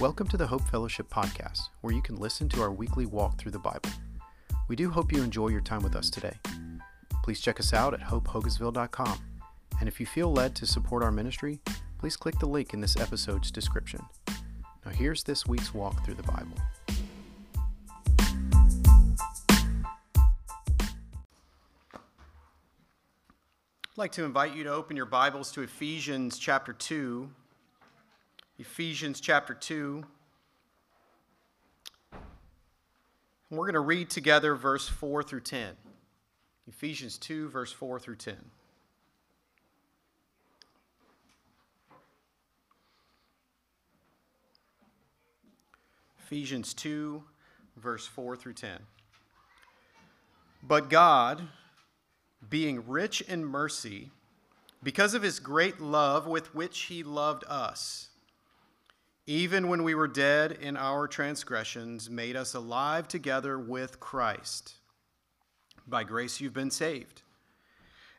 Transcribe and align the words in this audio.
Welcome 0.00 0.28
to 0.28 0.38
the 0.38 0.46
Hope 0.46 0.66
Fellowship 0.70 1.10
Podcast, 1.10 1.68
where 1.82 1.92
you 1.92 2.00
can 2.00 2.16
listen 2.16 2.48
to 2.48 2.62
our 2.62 2.72
weekly 2.72 3.04
walk 3.04 3.36
through 3.36 3.52
the 3.52 3.58
Bible. 3.58 3.90
We 4.66 4.74
do 4.74 4.88
hope 4.88 5.12
you 5.12 5.22
enjoy 5.22 5.48
your 5.48 5.60
time 5.60 5.82
with 5.82 5.94
us 5.94 6.08
today. 6.08 6.38
Please 7.22 7.38
check 7.38 7.60
us 7.60 7.74
out 7.74 7.92
at 7.92 8.00
hopehogansville.com. 8.00 9.18
And 9.78 9.86
if 9.90 10.00
you 10.00 10.06
feel 10.06 10.32
led 10.32 10.54
to 10.56 10.64
support 10.64 11.02
our 11.02 11.12
ministry, 11.12 11.60
please 11.98 12.16
click 12.16 12.38
the 12.38 12.46
link 12.46 12.72
in 12.72 12.80
this 12.80 12.96
episode's 12.96 13.50
description. 13.50 14.00
Now, 14.86 14.92
here's 14.92 15.22
this 15.22 15.46
week's 15.46 15.74
walk 15.74 16.02
through 16.02 16.14
the 16.14 16.22
Bible. 16.22 16.56
I'd 23.84 23.98
like 23.98 24.12
to 24.12 24.24
invite 24.24 24.56
you 24.56 24.64
to 24.64 24.72
open 24.72 24.96
your 24.96 25.04
Bibles 25.04 25.52
to 25.52 25.60
Ephesians 25.60 26.38
chapter 26.38 26.72
2. 26.72 27.28
Ephesians 28.60 29.22
chapter 29.22 29.54
2. 29.54 30.04
And 32.12 33.58
we're 33.58 33.64
going 33.64 33.72
to 33.72 33.80
read 33.80 34.10
together 34.10 34.54
verse 34.54 34.86
4 34.86 35.22
through 35.22 35.40
10. 35.40 35.70
Ephesians 36.68 37.16
2, 37.16 37.48
verse 37.48 37.72
4 37.72 37.98
through 37.98 38.16
10. 38.16 38.36
Ephesians 46.18 46.74
2, 46.74 47.24
verse 47.78 48.06
4 48.06 48.36
through 48.36 48.52
10. 48.52 48.78
But 50.62 50.90
God, 50.90 51.48
being 52.50 52.86
rich 52.86 53.22
in 53.22 53.42
mercy, 53.42 54.10
because 54.82 55.14
of 55.14 55.22
his 55.22 55.40
great 55.40 55.80
love 55.80 56.26
with 56.26 56.54
which 56.54 56.80
he 56.80 57.02
loved 57.02 57.42
us, 57.48 58.09
even 59.26 59.68
when 59.68 59.84
we 59.84 59.94
were 59.94 60.08
dead 60.08 60.52
in 60.52 60.76
our 60.76 61.06
transgressions, 61.06 62.10
made 62.10 62.36
us 62.36 62.54
alive 62.54 63.06
together 63.06 63.58
with 63.58 64.00
Christ. 64.00 64.74
By 65.86 66.04
grace 66.04 66.40
you've 66.40 66.54
been 66.54 66.70
saved, 66.70 67.22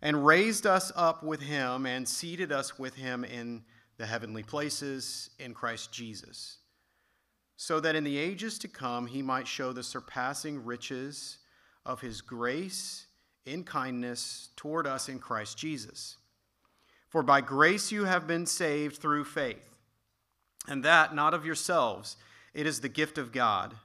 and 0.02 0.26
raised 0.26 0.66
us 0.66 0.92
up 0.96 1.24
with 1.24 1.42
him, 1.42 1.86
and 1.86 2.08
seated 2.08 2.52
us 2.52 2.78
with 2.78 2.96
him 2.96 3.24
in 3.24 3.64
the 3.98 4.06
heavenly 4.06 4.44
places 4.44 5.30
in 5.40 5.54
Christ 5.54 5.92
Jesus, 5.92 6.58
so 7.56 7.80
that 7.80 7.96
in 7.96 8.04
the 8.04 8.18
ages 8.18 8.58
to 8.60 8.68
come 8.68 9.08
he 9.08 9.22
might 9.22 9.48
show 9.48 9.74
the 9.74 9.84
surpassing 9.84 10.66
riches 10.66 11.38
of 11.86 12.02
his 12.02 12.22
grace 12.22 13.08
in 13.46 13.64
kindness 13.64 14.50
toward 14.56 14.88
us 14.88 15.10
in 15.10 15.20
Christ 15.20 15.58
Jesus. 15.58 16.18
For 17.10 17.24
by 17.24 17.42
grace 17.42 17.92
you 17.92 18.06
have 18.06 18.28
been 18.28 18.46
saved 18.46 18.98
through 18.98 19.26
faith 19.26 19.71
and 20.68 20.84
that 20.84 21.16
not 21.16 21.34
of 21.34 21.46
yourselves. 21.46 22.18
It 22.54 22.66
is 22.66 22.82
the 22.82 22.90
gift 22.90 23.18
of 23.18 23.32
God, 23.32 23.76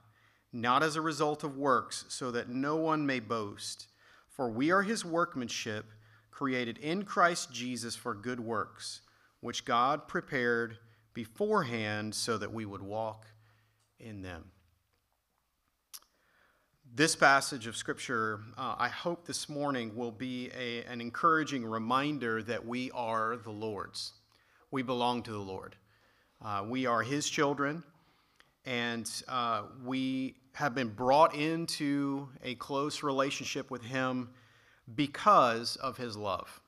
not 0.53 0.83
as 0.83 0.97
a 0.97 1.01
result 1.01 1.45
of 1.45 1.57
works, 1.57 2.05
so 2.09 2.31
that 2.31 2.49
no 2.49 2.77
one 2.77 3.07
may 3.07 3.21
boast. 3.21 3.87
For 4.29 4.51
we 4.51 4.71
are 4.71 4.83
his 4.83 5.05
workmanship, 5.05 5.87
created 6.31 6.77
in 6.79 7.05
Christ 7.05 7.51
Jesus 7.53 7.97
for 7.97 8.15
good 8.15 8.41
works, 8.41 9.01
which 9.41 9.65
God 9.65 10.07
prepared 10.07 10.79
beforehand 11.15 12.15
so 12.15 12.37
that 12.37 12.53
we 12.53 12.67
would 12.67 12.83
walk 12.83 13.25
in 13.99 14.21
them. 14.21 14.51
This 16.95 17.17
passage 17.17 17.67
of 17.67 17.77
Scripture, 17.77 18.41
uh, 18.57 18.75
I 18.79 18.89
hope 18.89 19.27
this 19.27 19.49
morning, 19.49 19.97
will 19.97 20.13
be 20.13 20.51
a, 20.57 20.83
an 20.85 21.01
encouraging 21.01 21.65
reminder 21.65 22.43
that 22.43 22.67
we 22.67 22.91
are 22.93 23.37
the 23.37 23.51
Lord's. 23.51 24.13
We 24.71 24.83
belong 24.83 25.23
to 25.25 25.31
the 25.31 25.39
Lord. 25.39 25.77
Uh, 26.45 26.65
we 26.69 26.87
are 26.87 27.03
His 27.03 27.29
children, 27.29 27.83
and 28.65 29.11
uh, 29.29 29.63
we 29.85 30.37
have 30.53 30.75
been 30.75 30.89
brought 30.89 31.35
into 31.35 32.29
a 32.43 32.55
close 32.57 33.03
relationship 33.03 33.71
with 33.71 33.83
Him 33.83 34.31
because 34.95 35.77
of 35.77 35.97
His 35.97 36.17
love, 36.17 36.61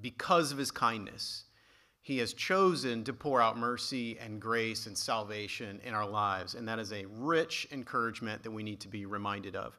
because 0.00 0.52
of 0.52 0.58
His 0.58 0.70
kindness. 0.70 1.44
He 2.02 2.18
has 2.18 2.34
chosen 2.34 3.02
to 3.02 3.12
pour 3.12 3.42
out 3.42 3.58
mercy 3.58 4.16
and 4.20 4.40
grace 4.40 4.86
and 4.86 4.96
salvation 4.96 5.80
in 5.84 5.92
our 5.92 6.08
lives, 6.08 6.54
and 6.54 6.68
that 6.68 6.78
is 6.78 6.92
a 6.92 7.04
rich 7.06 7.66
encouragement 7.72 8.44
that 8.44 8.50
we 8.52 8.62
need 8.62 8.78
to 8.80 8.88
be 8.88 9.06
reminded 9.06 9.56
of. 9.56 9.76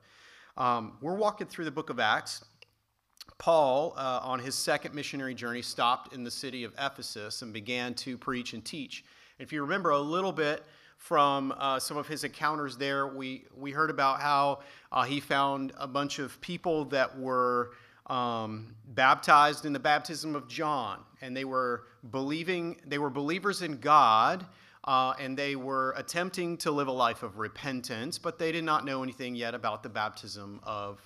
Um, 0.57 0.97
we're 1.01 1.15
walking 1.15 1.47
through 1.47 1.65
the 1.65 1.71
book 1.71 1.89
of 1.89 2.01
Acts. 2.01 2.43
Paul, 3.37 3.93
uh, 3.95 4.19
on 4.23 4.39
his 4.39 4.55
second 4.55 4.93
missionary 4.93 5.35
journey, 5.35 5.61
stopped 5.61 6.13
in 6.13 6.23
the 6.23 6.31
city 6.31 6.63
of 6.63 6.73
Ephesus 6.77 7.43
and 7.43 7.53
began 7.53 7.93
to 7.93 8.17
preach 8.17 8.53
and 8.53 8.65
teach. 8.65 9.05
If 9.39 9.53
you 9.53 9.61
remember 9.61 9.91
a 9.91 9.99
little 9.99 10.31
bit 10.31 10.63
from 10.97 11.53
uh, 11.57 11.79
some 11.79 11.95
of 11.95 12.07
his 12.07 12.23
encounters 12.23 12.75
there, 12.75 13.07
we, 13.07 13.45
we 13.55 13.69
heard 13.69 13.91
about 13.91 14.19
how 14.19 14.61
uh, 14.91 15.03
he 15.03 15.19
found 15.19 15.73
a 15.77 15.87
bunch 15.87 16.17
of 16.17 16.41
people 16.41 16.85
that 16.85 17.19
were 17.19 17.71
um, 18.07 18.73
baptized 18.95 19.65
in 19.65 19.73
the 19.73 19.79
baptism 19.79 20.35
of 20.35 20.47
John, 20.47 21.01
and 21.21 21.37
they 21.37 21.45
were 21.45 21.83
believing, 22.09 22.77
they 22.85 22.97
were 22.97 23.11
believers 23.11 23.61
in 23.61 23.77
God. 23.77 24.45
Uh, 24.83 25.13
and 25.19 25.35
they 25.35 25.57
were 25.57 25.93
attempting 25.97 26.55
to 26.55 26.71
live 26.71 26.87
a 26.87 26.91
life 26.91 27.21
of 27.21 27.37
repentance, 27.39 28.17
but 28.17 28.39
they 28.39 28.53
did 28.53 28.63
not 28.63 28.85
know 28.85 29.03
anything 29.03 29.35
yet 29.35 29.53
about 29.53 29.83
the 29.83 29.89
baptism 29.89 30.61
of 30.63 31.05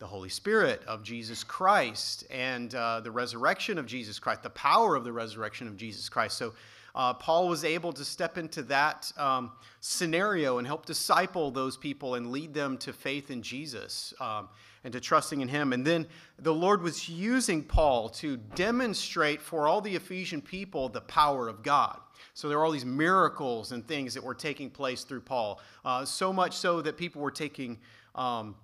the 0.00 0.06
Holy 0.08 0.28
Spirit, 0.28 0.82
of 0.88 1.04
Jesus 1.04 1.44
Christ, 1.44 2.24
and 2.32 2.74
uh, 2.74 2.98
the 2.98 3.12
resurrection 3.12 3.78
of 3.78 3.86
Jesus 3.86 4.18
Christ, 4.18 4.42
the 4.42 4.50
power 4.50 4.96
of 4.96 5.04
the 5.04 5.12
resurrection 5.12 5.68
of 5.68 5.76
Jesus 5.76 6.08
Christ. 6.08 6.36
So 6.36 6.52
uh, 6.94 7.14
Paul 7.14 7.48
was 7.48 7.64
able 7.64 7.92
to 7.92 8.04
step 8.04 8.36
into 8.36 8.62
that 8.64 9.10
um, 9.16 9.52
scenario 9.80 10.58
and 10.58 10.66
help 10.66 10.84
disciple 10.84 11.50
those 11.50 11.76
people 11.76 12.14
and 12.16 12.30
lead 12.30 12.52
them 12.52 12.76
to 12.78 12.92
faith 12.92 13.30
in 13.30 13.42
Jesus 13.42 14.12
um, 14.20 14.48
and 14.84 14.92
to 14.92 15.00
trusting 15.00 15.40
in 15.40 15.48
Him. 15.48 15.72
And 15.72 15.86
then 15.86 16.06
the 16.38 16.54
Lord 16.54 16.82
was 16.82 17.08
using 17.08 17.62
Paul 17.62 18.08
to 18.10 18.36
demonstrate 18.36 19.40
for 19.40 19.66
all 19.66 19.80
the 19.80 19.94
Ephesian 19.94 20.42
people 20.42 20.88
the 20.88 21.00
power 21.00 21.48
of 21.48 21.62
God. 21.62 21.98
So 22.34 22.48
there 22.48 22.58
were 22.58 22.64
all 22.64 22.72
these 22.72 22.84
miracles 22.84 23.72
and 23.72 23.86
things 23.86 24.14
that 24.14 24.22
were 24.22 24.34
taking 24.34 24.70
place 24.70 25.04
through 25.04 25.22
Paul. 25.22 25.60
Uh, 25.84 26.04
so 26.04 26.32
much 26.32 26.56
so 26.56 26.82
that 26.82 26.96
people 26.96 27.22
were 27.22 27.30
taking. 27.30 27.78
Um, 28.14 28.54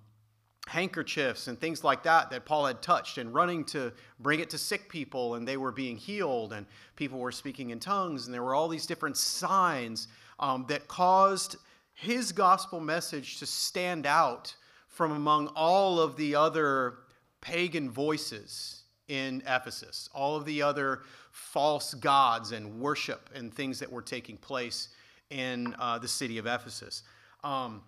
handkerchiefs 0.69 1.47
and 1.47 1.59
things 1.59 1.83
like 1.83 2.03
that 2.03 2.29
that 2.29 2.45
Paul 2.45 2.67
had 2.67 2.79
touched 2.81 3.17
and 3.17 3.33
running 3.33 3.65
to 3.65 3.91
bring 4.19 4.39
it 4.39 4.51
to 4.51 4.57
sick 4.57 4.87
people 4.87 5.33
and 5.35 5.47
they 5.47 5.57
were 5.57 5.71
being 5.71 5.97
healed 5.97 6.53
and 6.53 6.67
people 6.95 7.17
were 7.17 7.31
speaking 7.31 7.71
in 7.71 7.79
tongues 7.79 8.25
and 8.25 8.33
there 8.33 8.43
were 8.43 8.53
all 8.53 8.67
these 8.67 8.85
different 8.85 9.17
signs 9.17 10.07
um, 10.39 10.65
that 10.69 10.87
caused 10.87 11.55
his 11.95 12.31
gospel 12.31 12.79
message 12.79 13.39
to 13.39 13.47
stand 13.47 14.05
out 14.05 14.55
from 14.87 15.11
among 15.11 15.47
all 15.55 15.99
of 15.99 16.15
the 16.17 16.35
other 16.35 16.99
pagan 17.41 17.89
voices 17.89 18.83
in 19.07 19.41
Ephesus, 19.47 20.07
all 20.13 20.35
of 20.35 20.45
the 20.45 20.61
other 20.61 21.01
false 21.31 21.95
gods 21.95 22.51
and 22.51 22.79
worship 22.79 23.29
and 23.33 23.51
things 23.51 23.79
that 23.79 23.91
were 23.91 24.03
taking 24.03 24.37
place 24.37 24.89
in 25.31 25.75
uh, 25.79 25.97
the 25.97 26.07
city 26.07 26.37
of 26.37 26.45
Ephesus. 26.45 27.01
Um, 27.43 27.81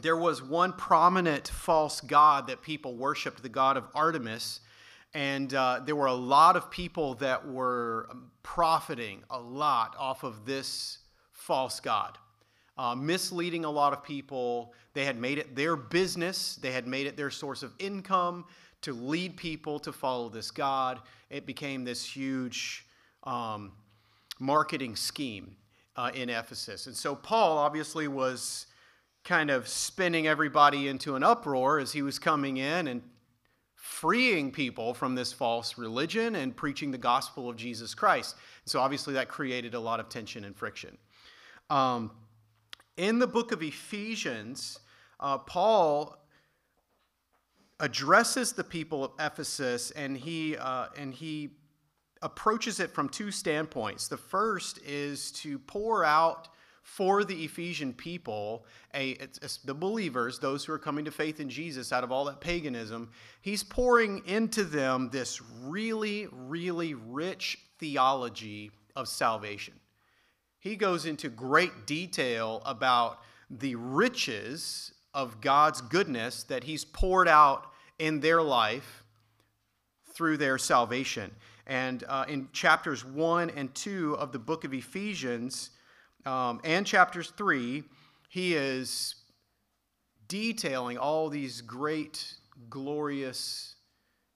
there 0.00 0.16
was 0.16 0.42
one 0.42 0.72
prominent 0.72 1.48
false 1.48 2.00
god 2.00 2.46
that 2.46 2.62
people 2.62 2.96
worshiped, 2.96 3.42
the 3.42 3.48
god 3.48 3.76
of 3.76 3.84
Artemis. 3.94 4.60
And 5.14 5.52
uh, 5.52 5.80
there 5.84 5.94
were 5.94 6.06
a 6.06 6.14
lot 6.14 6.56
of 6.56 6.70
people 6.70 7.14
that 7.16 7.46
were 7.46 8.08
profiting 8.42 9.22
a 9.30 9.38
lot 9.38 9.94
off 9.98 10.22
of 10.24 10.46
this 10.46 10.98
false 11.32 11.80
god, 11.80 12.16
uh, 12.78 12.94
misleading 12.94 13.66
a 13.66 13.70
lot 13.70 13.92
of 13.92 14.02
people. 14.02 14.72
They 14.94 15.04
had 15.04 15.18
made 15.18 15.38
it 15.38 15.54
their 15.54 15.76
business, 15.76 16.56
they 16.56 16.72
had 16.72 16.86
made 16.86 17.06
it 17.06 17.16
their 17.16 17.30
source 17.30 17.62
of 17.62 17.74
income 17.78 18.46
to 18.82 18.94
lead 18.94 19.36
people 19.36 19.78
to 19.80 19.92
follow 19.92 20.28
this 20.28 20.50
god. 20.50 21.00
It 21.28 21.44
became 21.46 21.84
this 21.84 22.04
huge 22.04 22.86
um, 23.24 23.72
marketing 24.38 24.96
scheme 24.96 25.56
uh, 25.96 26.10
in 26.14 26.30
Ephesus. 26.30 26.86
And 26.86 26.96
so 26.96 27.14
Paul 27.14 27.58
obviously 27.58 28.08
was 28.08 28.66
kind 29.24 29.50
of 29.50 29.68
spinning 29.68 30.26
everybody 30.26 30.88
into 30.88 31.14
an 31.14 31.22
uproar 31.22 31.78
as 31.78 31.92
he 31.92 32.02
was 32.02 32.18
coming 32.18 32.56
in 32.56 32.88
and 32.88 33.02
freeing 33.76 34.50
people 34.50 34.94
from 34.94 35.14
this 35.14 35.32
false 35.32 35.78
religion 35.78 36.34
and 36.34 36.56
preaching 36.56 36.90
the 36.90 36.98
gospel 36.98 37.48
of 37.48 37.56
Jesus 37.56 37.94
Christ. 37.94 38.36
So 38.64 38.80
obviously 38.80 39.14
that 39.14 39.28
created 39.28 39.74
a 39.74 39.80
lot 39.80 40.00
of 40.00 40.08
tension 40.08 40.44
and 40.44 40.56
friction. 40.56 40.98
Um, 41.70 42.10
in 42.96 43.18
the 43.18 43.26
book 43.26 43.52
of 43.52 43.62
Ephesians, 43.62 44.78
uh, 45.20 45.38
Paul 45.38 46.16
addresses 47.80 48.52
the 48.52 48.64
people 48.64 49.04
of 49.04 49.12
Ephesus 49.18 49.90
and 49.92 50.16
he, 50.16 50.56
uh, 50.56 50.86
and 50.96 51.12
he 51.14 51.50
approaches 52.22 52.78
it 52.80 52.90
from 52.90 53.08
two 53.08 53.30
standpoints. 53.30 54.08
The 54.08 54.16
first 54.16 54.78
is 54.86 55.32
to 55.32 55.58
pour 55.58 56.04
out 56.04 56.48
for 56.82 57.24
the 57.24 57.44
Ephesian 57.44 57.92
people, 57.92 58.66
a, 58.94 59.16
the 59.64 59.74
believers, 59.74 60.38
those 60.38 60.64
who 60.64 60.72
are 60.72 60.78
coming 60.78 61.04
to 61.04 61.10
faith 61.10 61.40
in 61.40 61.48
Jesus 61.48 61.92
out 61.92 62.04
of 62.04 62.10
all 62.10 62.24
that 62.24 62.40
paganism, 62.40 63.10
he's 63.40 63.62
pouring 63.62 64.22
into 64.26 64.64
them 64.64 65.08
this 65.10 65.40
really, 65.62 66.26
really 66.32 66.94
rich 66.94 67.58
theology 67.78 68.70
of 68.94 69.08
salvation. 69.08 69.74
he 70.58 70.76
goes 70.76 71.06
into 71.06 71.28
great 71.28 71.86
detail 71.86 72.62
about 72.64 73.20
the 73.50 73.74
riches 73.74 74.92
of 75.14 75.40
God's 75.40 75.80
goodness 75.80 76.44
that 76.44 76.64
he's 76.64 76.84
poured 76.84 77.28
out 77.28 77.66
in 77.98 78.20
their 78.20 78.42
life 78.42 79.04
through 80.14 80.36
their 80.36 80.58
salvation. 80.58 81.30
And 81.66 82.04
uh, 82.08 82.24
in 82.28 82.48
chapters 82.52 83.04
1 83.04 83.50
and 83.50 83.74
2 83.74 84.16
of 84.16 84.32
the 84.32 84.38
book 84.38 84.64
of 84.64 84.74
Ephesians 84.74 85.70
um, 86.24 86.60
and 86.64 86.86
chapters 86.86 87.32
3, 87.36 87.82
he 88.28 88.54
is 88.54 89.14
detailing 90.28 90.98
all 90.98 91.28
these 91.28 91.60
great, 91.60 92.34
glorious 92.70 93.76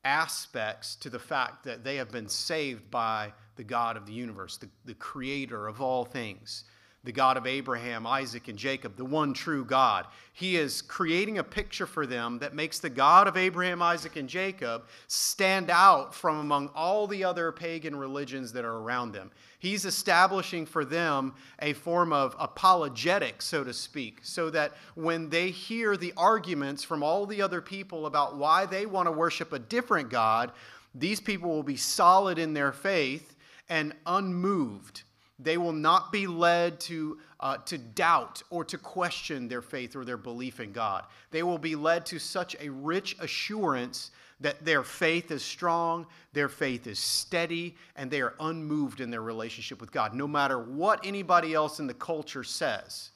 aspects 0.04 0.96
to 0.96 1.10
the 1.10 1.18
fact 1.18 1.64
that 1.64 1.84
they 1.84 1.96
have 1.96 2.10
been 2.10 2.28
saved 2.28 2.90
by 2.90 3.32
the 3.56 3.64
God 3.64 3.96
of 3.96 4.06
the 4.06 4.12
universe, 4.12 4.56
the, 4.58 4.68
the 4.84 4.94
creator 4.94 5.66
of 5.66 5.80
all 5.80 6.04
things 6.04 6.64
the 7.06 7.12
God 7.12 7.36
of 7.36 7.46
Abraham, 7.46 8.04
Isaac, 8.04 8.48
and 8.48 8.58
Jacob, 8.58 8.96
the 8.96 9.04
one 9.04 9.32
true 9.32 9.64
God. 9.64 10.06
He 10.32 10.56
is 10.56 10.82
creating 10.82 11.38
a 11.38 11.44
picture 11.44 11.86
for 11.86 12.04
them 12.04 12.40
that 12.40 12.52
makes 12.52 12.80
the 12.80 12.90
God 12.90 13.28
of 13.28 13.36
Abraham, 13.36 13.80
Isaac, 13.80 14.16
and 14.16 14.28
Jacob 14.28 14.86
stand 15.06 15.70
out 15.70 16.12
from 16.12 16.40
among 16.40 16.68
all 16.74 17.06
the 17.06 17.22
other 17.22 17.52
pagan 17.52 17.94
religions 17.94 18.52
that 18.52 18.64
are 18.64 18.78
around 18.78 19.12
them. 19.12 19.30
He's 19.60 19.84
establishing 19.84 20.66
for 20.66 20.84
them 20.84 21.32
a 21.62 21.74
form 21.74 22.12
of 22.12 22.34
apologetic, 22.40 23.40
so 23.40 23.62
to 23.62 23.72
speak, 23.72 24.18
so 24.22 24.50
that 24.50 24.72
when 24.96 25.30
they 25.30 25.50
hear 25.50 25.96
the 25.96 26.12
arguments 26.16 26.82
from 26.82 27.04
all 27.04 27.24
the 27.24 27.40
other 27.40 27.62
people 27.62 28.06
about 28.06 28.36
why 28.36 28.66
they 28.66 28.84
want 28.84 29.06
to 29.06 29.12
worship 29.12 29.52
a 29.52 29.60
different 29.60 30.10
God, 30.10 30.50
these 30.92 31.20
people 31.20 31.50
will 31.50 31.62
be 31.62 31.76
solid 31.76 32.36
in 32.36 32.52
their 32.52 32.72
faith 32.72 33.36
and 33.68 33.94
unmoved 34.06 35.04
they 35.38 35.58
will 35.58 35.72
not 35.72 36.12
be 36.12 36.26
led 36.26 36.80
to, 36.80 37.18
uh, 37.40 37.58
to 37.58 37.76
doubt 37.76 38.42
or 38.50 38.64
to 38.64 38.78
question 38.78 39.48
their 39.48 39.62
faith 39.62 39.94
or 39.94 40.04
their 40.04 40.16
belief 40.16 40.60
in 40.60 40.72
God. 40.72 41.04
They 41.30 41.42
will 41.42 41.58
be 41.58 41.76
led 41.76 42.06
to 42.06 42.18
such 42.18 42.56
a 42.58 42.70
rich 42.70 43.16
assurance 43.20 44.12
that 44.40 44.64
their 44.64 44.82
faith 44.82 45.30
is 45.30 45.42
strong, 45.42 46.06
their 46.32 46.48
faith 46.48 46.86
is 46.86 46.98
steady, 46.98 47.74
and 47.96 48.10
they 48.10 48.20
are 48.20 48.34
unmoved 48.40 49.00
in 49.00 49.10
their 49.10 49.22
relationship 49.22 49.80
with 49.80 49.92
God, 49.92 50.14
no 50.14 50.26
matter 50.26 50.58
what 50.58 51.04
anybody 51.04 51.54
else 51.54 51.80
in 51.80 51.86
the 51.86 51.94
culture 51.94 52.44
says. 52.44 53.10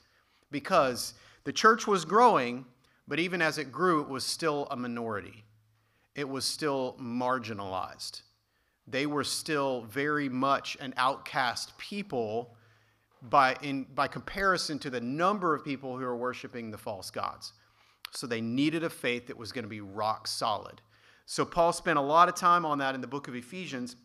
Because 0.51 1.15
the 1.45 1.53
church 1.53 1.87
was 1.87 2.05
growing, 2.05 2.65
but 3.07 3.19
even 3.19 3.43
as 3.43 3.59
it 3.59 3.73
grew, 3.73 4.01
it 4.01 4.09
was 4.09 4.25
still 4.25 4.67
a 4.71 4.77
minority, 4.77 5.45
it 6.15 6.29
was 6.29 6.45
still 6.45 6.97
marginalized 7.01 8.23
they 8.91 9.07
were 9.07 9.25
still 9.25 9.83
very 9.83 10.29
much 10.29 10.77
an 10.81 10.95
outcast 10.97 11.77
people 11.79 12.55
by, 13.23 13.57
in, 13.63 13.85
by 13.95 14.09
comparison 14.09 14.79
to 14.81 14.91
the 14.91 15.01
number 15.01 15.55
of 15.55 15.65
people 15.65 15.97
who 15.97 16.05
are 16.05 16.17
worshiping 16.17 16.71
the 16.71 16.79
false 16.79 17.11
gods. 17.11 17.53
So 18.13 18.27
they 18.27 18.41
needed 18.41 18.83
a 18.83 18.91
faith 18.91 19.27
that 19.29 19.37
was 19.37 19.53
going 19.53 19.65
to 19.65 19.69
be 19.69 19.81
rock 19.81 20.27
solid. 20.27 20.81
So 21.27 21.45
Paul 21.45 21.73
spent 21.73 21.99
a 21.99 22.03
lot 22.03 22.29
of 22.29 22.35
time 22.35 22.65
on 22.65 22.79
that 22.79 22.95
in 22.95 23.01
the 23.01 23.07
book 23.07 23.29
of 23.29 23.35
Ephesians. 23.35 23.97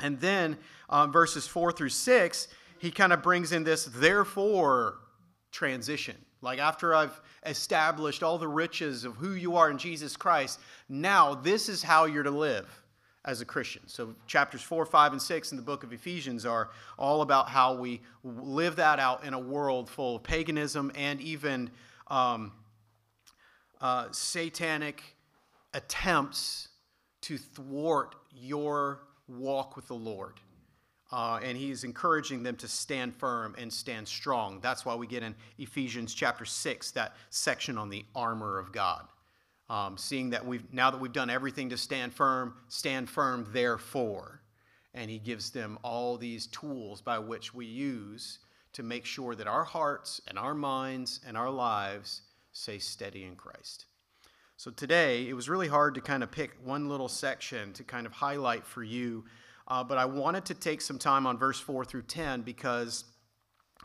And 0.00 0.20
then 0.20 0.56
um, 0.88 1.10
verses 1.10 1.46
4 1.46 1.72
through 1.72 1.88
6, 1.88 2.48
he 2.78 2.90
kind 2.90 3.12
of 3.12 3.22
brings 3.22 3.52
in 3.52 3.64
this 3.64 3.86
therefore 3.86 4.98
transition. 5.50 6.16
Like 6.42 6.58
after 6.58 6.94
I've 6.94 7.20
established 7.44 8.22
all 8.22 8.38
the 8.38 8.48
riches 8.48 9.04
of 9.04 9.16
who 9.16 9.32
you 9.32 9.56
are 9.56 9.70
in 9.70 9.78
Jesus 9.78 10.16
Christ, 10.16 10.60
now 10.88 11.34
this 11.34 11.68
is 11.68 11.82
how 11.82 12.04
you're 12.04 12.22
to 12.22 12.30
live 12.30 12.79
as 13.24 13.40
a 13.40 13.44
Christian. 13.44 13.82
So, 13.86 14.14
chapters 14.26 14.62
4, 14.62 14.86
5, 14.86 15.12
and 15.12 15.20
6 15.20 15.50
in 15.50 15.56
the 15.56 15.62
book 15.62 15.84
of 15.84 15.92
Ephesians 15.92 16.46
are 16.46 16.70
all 16.98 17.22
about 17.22 17.48
how 17.48 17.74
we 17.74 18.00
live 18.24 18.76
that 18.76 18.98
out 18.98 19.24
in 19.24 19.34
a 19.34 19.38
world 19.38 19.90
full 19.90 20.16
of 20.16 20.22
paganism 20.22 20.90
and 20.94 21.20
even 21.20 21.70
um, 22.08 22.52
uh, 23.80 24.06
satanic 24.10 25.02
attempts 25.74 26.68
to 27.22 27.36
thwart 27.36 28.14
your 28.34 29.00
walk 29.28 29.76
with 29.76 29.86
the 29.88 29.94
Lord. 29.94 30.40
Uh, 31.12 31.40
and 31.42 31.58
he's 31.58 31.82
encouraging 31.82 32.42
them 32.42 32.56
to 32.56 32.68
stand 32.68 33.14
firm 33.14 33.54
and 33.58 33.72
stand 33.72 34.06
strong. 34.06 34.60
That's 34.60 34.84
why 34.84 34.94
we 34.94 35.06
get 35.06 35.22
in 35.22 35.34
Ephesians 35.58 36.14
chapter 36.14 36.44
6, 36.44 36.92
that 36.92 37.16
section 37.30 37.76
on 37.76 37.90
the 37.90 38.04
armor 38.14 38.58
of 38.58 38.72
God. 38.72 39.06
Um, 39.70 39.96
seeing 39.96 40.30
that 40.30 40.44
we've 40.44 40.64
now 40.72 40.90
that 40.90 41.00
we've 41.00 41.12
done 41.12 41.30
everything 41.30 41.70
to 41.70 41.76
stand 41.76 42.12
firm, 42.12 42.54
stand 42.68 43.08
firm 43.08 43.46
therefore. 43.52 44.42
And 44.94 45.08
he 45.08 45.20
gives 45.20 45.50
them 45.50 45.78
all 45.84 46.16
these 46.16 46.48
tools 46.48 47.00
by 47.00 47.20
which 47.20 47.54
we 47.54 47.66
use 47.66 48.40
to 48.72 48.82
make 48.82 49.06
sure 49.06 49.36
that 49.36 49.46
our 49.46 49.62
hearts 49.62 50.20
and 50.26 50.36
our 50.36 50.54
minds 50.54 51.20
and 51.24 51.36
our 51.36 51.50
lives 51.50 52.22
stay 52.52 52.80
steady 52.80 53.24
in 53.24 53.36
Christ. 53.36 53.86
So 54.56 54.72
today, 54.72 55.28
it 55.28 55.34
was 55.34 55.48
really 55.48 55.68
hard 55.68 55.94
to 55.94 56.00
kind 56.00 56.24
of 56.24 56.32
pick 56.32 56.50
one 56.64 56.88
little 56.88 57.08
section 57.08 57.72
to 57.74 57.84
kind 57.84 58.06
of 58.06 58.12
highlight 58.12 58.66
for 58.66 58.82
you, 58.82 59.24
uh, 59.68 59.82
but 59.84 59.96
I 59.96 60.04
wanted 60.04 60.44
to 60.46 60.54
take 60.54 60.80
some 60.80 60.98
time 60.98 61.26
on 61.26 61.38
verse 61.38 61.60
4 61.60 61.84
through 61.84 62.02
10 62.02 62.42
because 62.42 63.04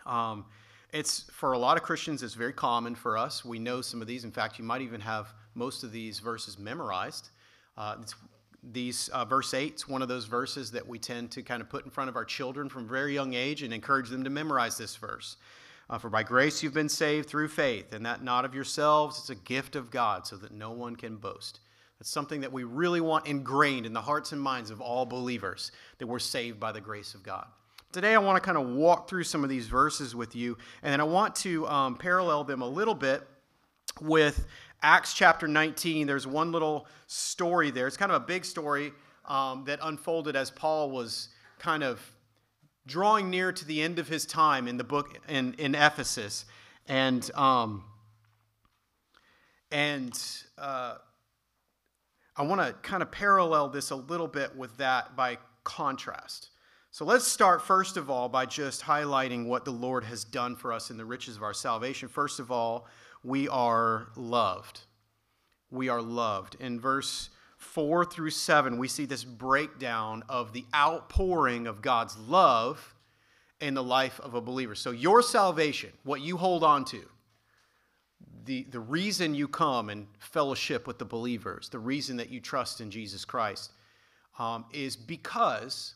um, 0.05 0.45
it's 0.91 1.29
for 1.31 1.53
a 1.53 1.57
lot 1.57 1.77
of 1.77 1.83
Christians, 1.83 2.23
it's 2.23 2.33
very 2.33 2.53
common 2.53 2.95
for 2.95 3.17
us. 3.17 3.45
We 3.45 3.59
know 3.59 3.81
some 3.81 4.01
of 4.01 4.07
these. 4.07 4.23
In 4.23 4.31
fact, 4.31 4.59
you 4.59 4.65
might 4.65 4.81
even 4.81 5.01
have 5.01 5.33
most 5.55 5.83
of 5.83 5.91
these 5.91 6.19
verses 6.19 6.59
memorized. 6.59 7.29
Uh, 7.77 7.95
these 8.71 9.09
uh, 9.09 9.25
verse 9.25 9.53
8 9.53 9.75
is 9.75 9.87
one 9.87 10.01
of 10.01 10.07
those 10.07 10.25
verses 10.25 10.71
that 10.71 10.87
we 10.87 10.97
tend 10.97 11.31
to 11.31 11.43
kind 11.43 11.61
of 11.61 11.69
put 11.69 11.85
in 11.85 11.91
front 11.91 12.09
of 12.09 12.15
our 12.15 12.25
children 12.25 12.69
from 12.69 12.87
very 12.87 13.13
young 13.13 13.33
age 13.33 13.61
and 13.63 13.73
encourage 13.73 14.09
them 14.09 14.23
to 14.23 14.29
memorize 14.29 14.77
this 14.77 14.95
verse. 14.95 15.37
Uh, 15.89 15.97
For 15.97 16.09
by 16.09 16.23
grace 16.23 16.63
you've 16.63 16.73
been 16.73 16.89
saved 16.89 17.29
through 17.29 17.49
faith, 17.49 17.93
and 17.93 18.05
that 18.05 18.23
not 18.23 18.43
of 18.43 18.55
yourselves, 18.55 19.19
it's 19.19 19.29
a 19.29 19.35
gift 19.35 19.75
of 19.75 19.91
God, 19.91 20.25
so 20.25 20.35
that 20.37 20.51
no 20.51 20.71
one 20.71 20.95
can 20.95 21.17
boast. 21.17 21.59
That's 21.99 22.09
something 22.09 22.41
that 22.41 22.51
we 22.51 22.63
really 22.63 23.01
want 23.01 23.27
ingrained 23.27 23.85
in 23.85 23.93
the 23.93 24.01
hearts 24.01 24.31
and 24.31 24.41
minds 24.41 24.71
of 24.71 24.81
all 24.81 25.05
believers, 25.05 25.71
that 25.99 26.07
we're 26.07 26.19
saved 26.19 26.59
by 26.59 26.71
the 26.71 26.81
grace 26.81 27.13
of 27.13 27.23
God. 27.23 27.45
Today, 27.91 28.15
I 28.15 28.17
want 28.17 28.35
to 28.35 28.45
kind 28.45 28.57
of 28.57 28.67
walk 28.75 29.07
through 29.07 29.23
some 29.23 29.43
of 29.43 29.49
these 29.49 29.67
verses 29.67 30.15
with 30.15 30.35
you, 30.35 30.57
and 30.81 30.91
then 30.91 30.99
I 30.99 31.05
want 31.05 31.35
to 31.37 31.67
um, 31.67 31.95
parallel 31.95 32.43
them 32.43 32.61
a 32.61 32.67
little 32.67 32.95
bit 32.95 33.25
with 34.01 34.45
Acts 34.81 35.13
chapter 35.13 35.47
19, 35.47 36.07
there's 36.07 36.27
one 36.27 36.51
little 36.51 36.87
story 37.07 37.71
there. 37.71 37.87
It's 37.87 37.97
kind 37.97 38.11
of 38.11 38.21
a 38.21 38.25
big 38.25 38.45
story 38.45 38.93
um, 39.27 39.63
that 39.65 39.79
unfolded 39.81 40.35
as 40.35 40.51
Paul 40.51 40.91
was 40.91 41.29
kind 41.59 41.83
of 41.83 41.99
drawing 42.85 43.29
near 43.29 43.51
to 43.51 43.65
the 43.65 43.81
end 43.81 43.99
of 43.99 44.07
his 44.07 44.25
time 44.25 44.67
in 44.67 44.77
the 44.77 44.83
book 44.83 45.17
in, 45.27 45.53
in 45.55 45.75
Ephesus. 45.75 46.45
And, 46.87 47.29
um, 47.33 47.83
and 49.71 50.13
uh, 50.57 50.95
I 52.35 52.43
want 52.43 52.61
to 52.61 52.73
kind 52.87 53.01
of 53.01 53.11
parallel 53.11 53.69
this 53.69 53.91
a 53.91 53.95
little 53.95 54.27
bit 54.27 54.55
with 54.55 54.77
that 54.77 55.15
by 55.15 55.37
contrast. 55.63 56.49
So 56.91 57.03
let's 57.03 57.27
start, 57.27 57.61
first 57.61 57.97
of 57.97 58.09
all, 58.09 58.29
by 58.29 58.45
just 58.45 58.81
highlighting 58.81 59.47
what 59.47 59.65
the 59.65 59.71
Lord 59.71 60.05
has 60.05 60.23
done 60.23 60.55
for 60.55 60.71
us 60.71 60.91
in 60.91 60.97
the 60.97 61.03
riches 61.03 61.35
of 61.35 61.43
our 61.43 61.53
salvation. 61.53 62.07
First 62.07 62.39
of 62.39 62.51
all, 62.51 62.87
we 63.25 63.49
are 63.49 64.07
loved. 64.15 64.81
We 65.71 65.89
are 65.89 66.01
loved. 66.01 66.55
In 66.59 66.79
verse 66.79 67.29
4 67.57 68.05
through 68.05 68.29
7, 68.29 68.77
we 68.77 68.87
see 68.87 69.05
this 69.05 69.23
breakdown 69.23 70.23
of 70.29 70.53
the 70.53 70.65
outpouring 70.73 71.65
of 71.65 71.81
God's 71.81 72.17
love 72.17 72.93
in 73.59 73.73
the 73.73 73.83
life 73.83 74.19
of 74.19 74.35
a 74.35 74.41
believer. 74.41 74.75
So, 74.75 74.91
your 74.91 75.21
salvation, 75.21 75.91
what 76.03 76.21
you 76.21 76.37
hold 76.37 76.63
on 76.63 76.85
to, 76.85 77.01
the, 78.45 78.67
the 78.69 78.79
reason 78.79 79.33
you 79.33 79.47
come 79.47 79.89
and 79.89 80.05
fellowship 80.19 80.85
with 80.85 80.99
the 80.99 81.05
believers, 81.05 81.69
the 81.69 81.79
reason 81.79 82.17
that 82.17 82.29
you 82.29 82.39
trust 82.39 82.79
in 82.79 82.91
Jesus 82.91 83.25
Christ, 83.25 83.71
um, 84.37 84.65
is 84.71 84.95
because 84.95 85.95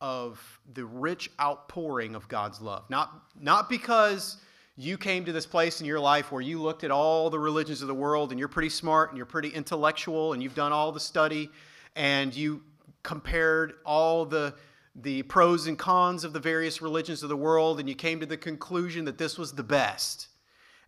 of 0.00 0.60
the 0.72 0.84
rich 0.84 1.30
outpouring 1.40 2.16
of 2.16 2.26
God's 2.26 2.60
love. 2.60 2.88
Not, 2.90 3.12
not 3.38 3.68
because 3.68 4.38
you 4.82 4.96
came 4.96 5.26
to 5.26 5.32
this 5.32 5.44
place 5.44 5.80
in 5.80 5.86
your 5.86 6.00
life 6.00 6.32
where 6.32 6.40
you 6.40 6.60
looked 6.60 6.84
at 6.84 6.90
all 6.90 7.28
the 7.28 7.38
religions 7.38 7.82
of 7.82 7.88
the 7.88 7.94
world 7.94 8.30
and 8.30 8.38
you're 8.38 8.48
pretty 8.48 8.70
smart 8.70 9.10
and 9.10 9.16
you're 9.18 9.26
pretty 9.26 9.50
intellectual 9.50 10.32
and 10.32 10.42
you've 10.42 10.54
done 10.54 10.72
all 10.72 10.90
the 10.90 11.00
study 11.00 11.50
and 11.96 12.34
you 12.34 12.62
compared 13.02 13.74
all 13.84 14.24
the 14.24 14.54
the 14.96 15.22
pros 15.24 15.66
and 15.66 15.78
cons 15.78 16.24
of 16.24 16.32
the 16.32 16.40
various 16.40 16.80
religions 16.80 17.22
of 17.22 17.28
the 17.28 17.36
world 17.36 17.78
and 17.78 17.88
you 17.88 17.94
came 17.94 18.20
to 18.20 18.26
the 18.26 18.38
conclusion 18.38 19.04
that 19.04 19.18
this 19.18 19.36
was 19.36 19.52
the 19.52 19.62
best. 19.62 20.28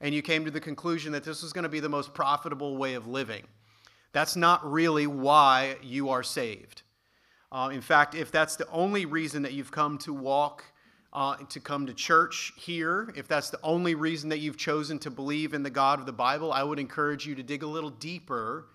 And 0.00 0.14
you 0.14 0.22
came 0.22 0.44
to 0.46 0.50
the 0.50 0.60
conclusion 0.60 1.12
that 1.12 1.22
this 1.22 1.42
was 1.42 1.52
going 1.52 1.62
to 1.62 1.68
be 1.68 1.78
the 1.78 1.88
most 1.88 2.14
profitable 2.14 2.76
way 2.78 2.94
of 2.94 3.06
living. 3.06 3.44
That's 4.12 4.36
not 4.36 4.68
really 4.68 5.06
why 5.06 5.76
you 5.82 6.08
are 6.08 6.22
saved. 6.22 6.82
Uh, 7.52 7.70
in 7.70 7.82
fact 7.82 8.14
if 8.14 8.32
that's 8.32 8.56
the 8.56 8.68
only 8.70 9.04
reason 9.04 9.42
that 9.42 9.52
you've 9.52 9.70
come 9.70 9.98
to 9.98 10.14
walk 10.14 10.64
uh, 11.12 11.36
to 11.50 11.60
come 11.60 11.86
to 11.86 11.94
church 11.94 12.52
here, 12.56 13.12
if 13.16 13.28
that's 13.28 13.50
the 13.50 13.60
only 13.62 13.94
reason 13.94 14.30
that 14.30 14.38
you've 14.38 14.56
chosen 14.56 14.98
to 15.00 15.10
believe 15.10 15.52
in 15.52 15.62
the 15.62 15.70
God 15.70 16.00
of 16.00 16.06
the 16.06 16.12
Bible, 16.12 16.52
I 16.52 16.62
would 16.62 16.78
encourage 16.78 17.26
you 17.26 17.34
to 17.34 17.42
dig 17.42 17.62
a 17.62 17.66
little 17.66 17.90
deeper 17.90 18.68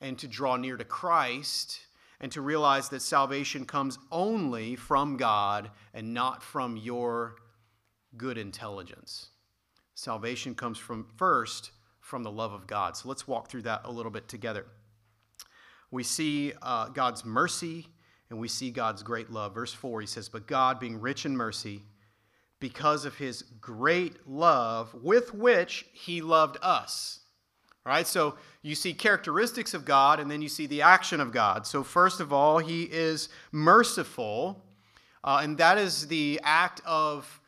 and 0.00 0.18
to 0.18 0.28
draw 0.28 0.56
near 0.56 0.76
to 0.76 0.84
Christ 0.84 1.80
and 2.20 2.30
to 2.32 2.40
realize 2.40 2.88
that 2.90 3.02
salvation 3.02 3.64
comes 3.64 3.98
only 4.12 4.76
from 4.76 5.16
God 5.16 5.70
and 5.92 6.14
not 6.14 6.42
from 6.42 6.76
your 6.76 7.34
good 8.16 8.38
intelligence. 8.38 9.30
Salvation 9.94 10.54
comes 10.54 10.78
from 10.78 11.06
first 11.16 11.72
from 12.00 12.22
the 12.22 12.30
love 12.30 12.52
of 12.52 12.66
God. 12.66 12.96
So 12.96 13.08
let's 13.08 13.26
walk 13.26 13.48
through 13.48 13.62
that 13.62 13.82
a 13.84 13.90
little 13.90 14.12
bit 14.12 14.28
together. 14.28 14.66
We 15.90 16.04
see 16.04 16.52
uh, 16.62 16.88
God's 16.88 17.24
mercy 17.24 17.88
and 18.32 18.40
we 18.40 18.48
see 18.48 18.70
God's 18.70 19.02
great 19.02 19.30
love. 19.30 19.54
Verse 19.54 19.74
4, 19.74 20.00
he 20.00 20.06
says, 20.06 20.30
But 20.30 20.46
God, 20.46 20.80
being 20.80 20.98
rich 20.98 21.26
in 21.26 21.36
mercy, 21.36 21.82
because 22.60 23.04
of 23.04 23.14
his 23.14 23.42
great 23.60 24.26
love 24.26 24.94
with 24.94 25.34
which 25.34 25.84
he 25.92 26.22
loved 26.22 26.56
us. 26.62 27.20
All 27.84 27.92
right, 27.92 28.06
so 28.06 28.36
you 28.62 28.74
see 28.74 28.94
characteristics 28.94 29.74
of 29.74 29.84
God 29.84 30.18
and 30.18 30.30
then 30.30 30.40
you 30.40 30.48
see 30.48 30.66
the 30.66 30.80
action 30.80 31.20
of 31.20 31.30
God. 31.30 31.66
So, 31.66 31.84
first 31.84 32.20
of 32.20 32.32
all, 32.32 32.56
he 32.56 32.84
is 32.84 33.28
merciful, 33.50 34.64
uh, 35.22 35.40
and 35.42 35.58
that 35.58 35.76
is 35.76 36.08
the 36.08 36.40
act 36.42 36.80
of 36.86 37.38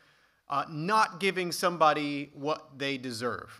uh, 0.49 0.65
not 0.69 1.19
giving 1.19 1.51
somebody 1.51 2.29
what 2.35 2.77
they 2.77 2.99
deserve. 2.99 3.59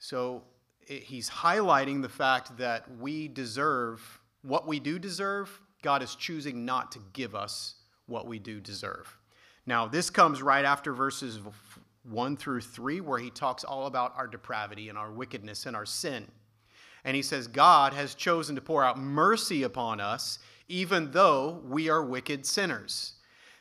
So, 0.00 0.42
it, 0.86 1.04
he's 1.04 1.30
highlighting 1.30 2.02
the 2.02 2.10
fact 2.10 2.58
that 2.58 2.84
we 2.98 3.26
deserve 3.26 4.20
what 4.42 4.66
we 4.66 4.80
do 4.80 4.98
deserve. 4.98 5.62
God 5.82 6.02
is 6.02 6.14
choosing 6.14 6.64
not 6.64 6.92
to 6.92 6.98
give 7.12 7.34
us 7.34 7.74
what 8.06 8.26
we 8.26 8.38
do 8.38 8.60
deserve. 8.60 9.16
Now, 9.66 9.86
this 9.86 10.10
comes 10.10 10.42
right 10.42 10.64
after 10.64 10.92
verses 10.92 11.40
1 12.04 12.36
through 12.36 12.60
3, 12.60 13.00
where 13.00 13.18
he 13.18 13.30
talks 13.30 13.64
all 13.64 13.86
about 13.86 14.14
our 14.16 14.26
depravity 14.26 14.88
and 14.88 14.96
our 14.96 15.10
wickedness 15.10 15.66
and 15.66 15.74
our 15.74 15.86
sin. 15.86 16.26
And 17.04 17.16
he 17.16 17.22
says, 17.22 17.46
God 17.46 17.92
has 17.92 18.14
chosen 18.14 18.54
to 18.56 18.60
pour 18.60 18.84
out 18.84 18.98
mercy 18.98 19.62
upon 19.64 20.00
us, 20.00 20.38
even 20.68 21.10
though 21.12 21.62
we 21.64 21.88
are 21.88 22.04
wicked 22.04 22.44
sinners. 22.44 23.14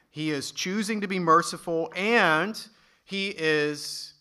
He 0.10 0.32
is 0.32 0.52
choosing 0.52 1.02
to 1.02 1.08
be 1.08 1.20
merciful 1.20 1.92
and 1.96 2.60
he 3.04 3.30
is 3.38 4.14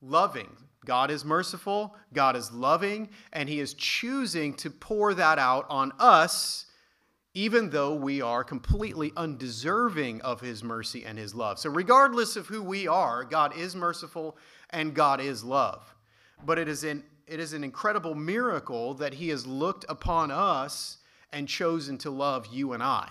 loving. 0.00 0.48
God 0.86 1.10
is 1.10 1.24
merciful, 1.24 1.94
God 2.14 2.36
is 2.36 2.50
loving, 2.52 3.10
and 3.34 3.48
he 3.48 3.60
is 3.60 3.74
choosing 3.74 4.54
to 4.54 4.70
pour 4.70 5.12
that 5.12 5.38
out 5.38 5.66
on 5.68 5.92
us 5.98 6.66
even 7.34 7.70
though 7.70 7.94
we 7.94 8.20
are 8.20 8.42
completely 8.42 9.12
undeserving 9.16 10.20
of 10.22 10.40
his 10.40 10.64
mercy 10.64 11.04
and 11.04 11.16
his 11.16 11.34
love. 11.34 11.58
So, 11.58 11.70
regardless 11.70 12.36
of 12.36 12.46
who 12.46 12.62
we 12.62 12.88
are, 12.88 13.24
God 13.24 13.56
is 13.56 13.76
merciful 13.76 14.36
and 14.70 14.94
God 14.94 15.20
is 15.20 15.44
love. 15.44 15.94
But 16.44 16.58
it 16.58 16.68
is 16.68 16.82
an, 16.84 17.04
it 17.26 17.38
is 17.38 17.52
an 17.52 17.62
incredible 17.62 18.14
miracle 18.14 18.94
that 18.94 19.14
he 19.14 19.28
has 19.28 19.46
looked 19.46 19.84
upon 19.88 20.30
us 20.30 20.98
and 21.32 21.46
chosen 21.46 21.98
to 21.98 22.10
love 22.10 22.48
you 22.50 22.72
and 22.72 22.82
I, 22.82 23.08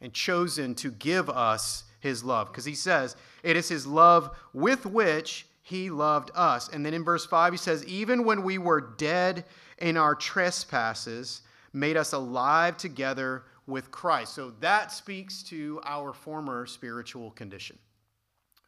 and 0.00 0.14
chosen 0.14 0.74
to 0.76 0.90
give 0.90 1.28
us 1.28 1.84
his 2.00 2.24
love. 2.24 2.48
Because 2.48 2.64
he 2.64 2.74
says, 2.74 3.16
it 3.42 3.56
is 3.56 3.68
his 3.68 3.86
love 3.86 4.30
with 4.54 4.86
which 4.86 5.46
he 5.62 5.90
loved 5.90 6.30
us. 6.34 6.70
And 6.70 6.86
then 6.86 6.94
in 6.94 7.04
verse 7.04 7.26
5, 7.26 7.52
he 7.52 7.58
says, 7.58 7.84
even 7.84 8.24
when 8.24 8.42
we 8.42 8.56
were 8.56 8.80
dead 8.80 9.44
in 9.76 9.98
our 9.98 10.14
trespasses, 10.14 11.42
made 11.72 11.96
us 11.96 12.12
alive 12.12 12.76
together 12.76 13.44
with 13.66 13.90
Christ. 13.90 14.34
So 14.34 14.52
that 14.60 14.92
speaks 14.92 15.42
to 15.44 15.80
our 15.84 16.12
former 16.12 16.66
spiritual 16.66 17.30
condition, 17.32 17.78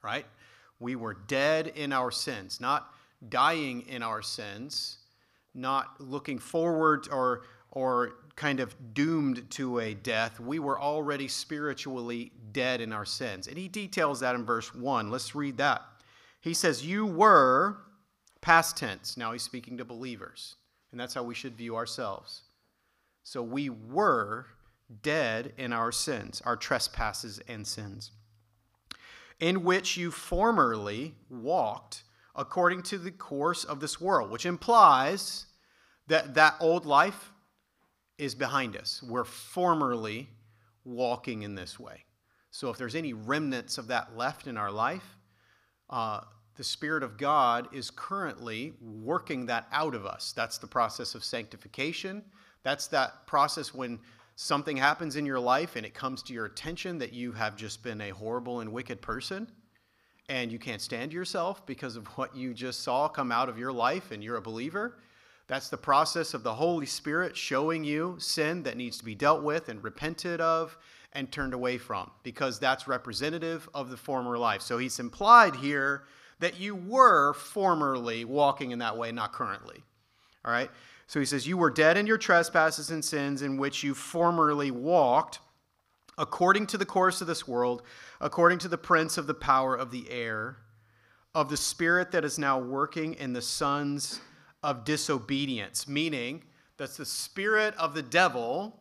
right? 0.03 0.27
We 0.79 0.97
were 0.97 1.15
dead 1.15 1.69
in 1.69 1.93
our 1.93 2.11
sins, 2.11 2.61
not 2.61 2.95
dying 3.29 3.83
in 3.89 4.03
our 4.03 4.23
sins, 4.23 4.99
not 5.55 6.01
looking 6.01 6.39
forward 6.39 7.09
or, 7.11 7.43
or 7.71 8.13
kind 8.37 8.61
of 8.61 8.75
doomed 8.95 9.51
to 9.51 9.81
a 9.81 9.95
death. 9.95 10.41
We 10.41 10.59
were 10.59 10.81
already 10.81 11.29
spiritually 11.29 12.33
dead 12.53 12.81
in 12.81 12.93
our 12.93 13.05
sins. 13.05 13.49
And 13.49 13.59
he 13.59 13.69
details 13.69 14.21
that 14.21 14.35
in 14.35 14.45
verse 14.45 14.75
1. 14.75 15.11
Let's 15.11 15.35
read 15.35 15.59
that. 15.59 15.83
He 16.41 16.55
says, 16.55 16.87
You 16.87 17.05
were, 17.07 17.79
past 18.41 18.77
tense. 18.77 19.17
Now 19.17 19.33
he's 19.33 19.43
speaking 19.43 19.77
to 19.79 19.85
believers. 19.85 20.57
And 20.93 21.01
that's 21.01 21.15
how 21.15 21.23
we 21.23 21.35
should 21.35 21.57
view 21.57 21.77
ourselves. 21.77 22.43
So 23.31 23.45
we 23.45 23.71
were 23.71 24.47
dead 25.03 25.53
in 25.57 25.73
our 25.73 25.93
sins, 25.93 26.43
our 26.45 26.57
trespasses 26.57 27.41
and 27.47 27.65
sins, 27.65 28.11
in 29.39 29.63
which 29.63 29.97
you 29.97 30.11
formerly 30.11 31.15
walked 31.29 32.03
according 32.35 32.83
to 32.83 32.99
the 32.99 33.13
course 33.13 33.63
of 33.63 33.79
this 33.79 34.01
world, 34.01 34.33
which 34.33 34.47
implies 34.47 35.47
that 36.09 36.35
that 36.35 36.57
old 36.59 36.87
life 36.87 37.31
is 38.19 38.35
behind 38.35 38.77
us. 38.77 39.01
We're 39.01 39.23
formerly 39.23 40.29
walking 40.85 41.43
in 41.43 41.55
this 41.55 41.79
way. 41.79 42.07
So 42.51 42.69
if 42.69 42.79
there's 42.79 42.97
any 42.97 43.13
remnants 43.13 43.79
of 43.79 43.87
that 43.87 44.17
left 44.17 44.49
in 44.49 44.57
our 44.57 44.73
life, 44.73 45.19
uh, 45.89 46.23
the 46.57 46.65
Spirit 46.65 47.05
of 47.05 47.17
God 47.17 47.73
is 47.73 47.91
currently 47.91 48.73
working 48.81 49.47
that 49.47 49.69
out 49.71 49.95
of 49.95 50.05
us. 50.05 50.33
That's 50.33 50.59
the 50.59 50.67
process 50.67 51.15
of 51.15 51.23
sanctification. 51.23 52.25
That's 52.63 52.87
that 52.89 53.27
process 53.27 53.75
when 53.75 53.99
something 54.37 54.77
happens 54.77 55.17
in 55.17 55.27
your 55.27 55.41
life 55.41 55.77
and 55.77 55.85
it 55.85 55.95
comes 55.95 56.23
to 56.23 56.33
your 56.33 56.47
attention 56.47 56.99
that 56.99 57.13
you 57.13 57.33
have 57.33 57.57
just 57.57 57.83
been 57.83 58.01
a 58.01 58.11
horrible 58.11 58.61
and 58.61 58.73
wicked 58.73 59.03
person 59.03 59.51
and 60.29 60.53
you 60.53 60.59
can't 60.59 60.81
stand 60.81 61.13
yourself 61.13 61.67
because 61.67 61.97
of 61.97 62.07
what 62.17 62.35
you 62.35 62.55
just 62.55 62.83
saw 62.83 63.09
come 63.09 63.33
out 63.33 63.49
of 63.49 63.59
your 63.59 63.73
life 63.73 64.11
and 64.13 64.23
you're 64.23 64.37
a 64.37 64.43
believer. 64.43 64.99
That's 65.47 65.69
the 65.69 65.77
process 65.77 66.33
of 66.33 66.45
the 66.45 66.55
Holy 66.55 66.87
Spirit 66.87 67.37
showing 67.37 67.83
you 67.83 68.17
sin 68.19 68.63
that 68.63 68.77
needs 68.77 68.99
to 68.99 69.05
be 69.05 69.17
dealt 69.17 69.43
with 69.43 69.69
and 69.69 69.83
repented 69.83 70.41
of 70.41 70.79
and 71.13 71.31
turned 71.31 71.55
away 71.55 71.77
from 71.77 72.09
because 72.23 72.61
that's 72.61 72.87
representative 72.87 73.69
of 73.75 73.91
the 73.91 73.97
former 73.97 74.39
life. 74.39 74.63
So 74.63 74.79
he's 74.79 75.01
implied 75.01 75.57
here 75.57 76.05
that 76.39 76.61
you 76.61 76.77
were 76.77 77.35
formerly 77.35 78.25
walking 78.25 78.71
in 78.71 78.79
that 78.79 78.97
way, 78.97 79.11
not 79.11 79.33
currently. 79.33 79.83
All 80.45 80.53
right? 80.53 80.71
So 81.11 81.19
he 81.19 81.27
says, 81.27 81.45
You 81.45 81.57
were 81.57 81.71
dead 81.71 81.97
in 81.97 82.07
your 82.07 82.19
trespasses 82.19 82.93
and 82.93 83.05
sins 83.05 83.43
in 83.43 83.57
which 83.57 83.83
you 83.83 83.95
formerly 83.95 84.71
walked, 84.71 85.41
according 86.17 86.69
to 86.69 86.79
the 86.79 86.87
course 86.87 87.21
of 87.21 87.27
this 87.27 87.49
world, 87.49 87.83
according 88.21 88.61
to 88.61 88.69
the 88.69 88.79
prince 88.79 89.19
of 89.19 89.27
the 89.27 89.35
power 89.35 89.75
of 89.75 89.91
the 89.91 90.09
air, 90.09 90.59
of 91.35 91.51
the 91.51 91.57
spirit 91.57 92.13
that 92.13 92.25
is 92.25 92.39
now 92.39 92.61
working 92.61 93.15
in 93.15 93.33
the 93.33 93.43
sons 93.43 94.21
of 94.63 94.85
disobedience, 94.85 95.89
meaning 95.89 96.45
that 96.77 96.91
the 96.91 97.05
spirit 97.05 97.75
of 97.75 97.93
the 97.93 98.03
devil 98.03 98.79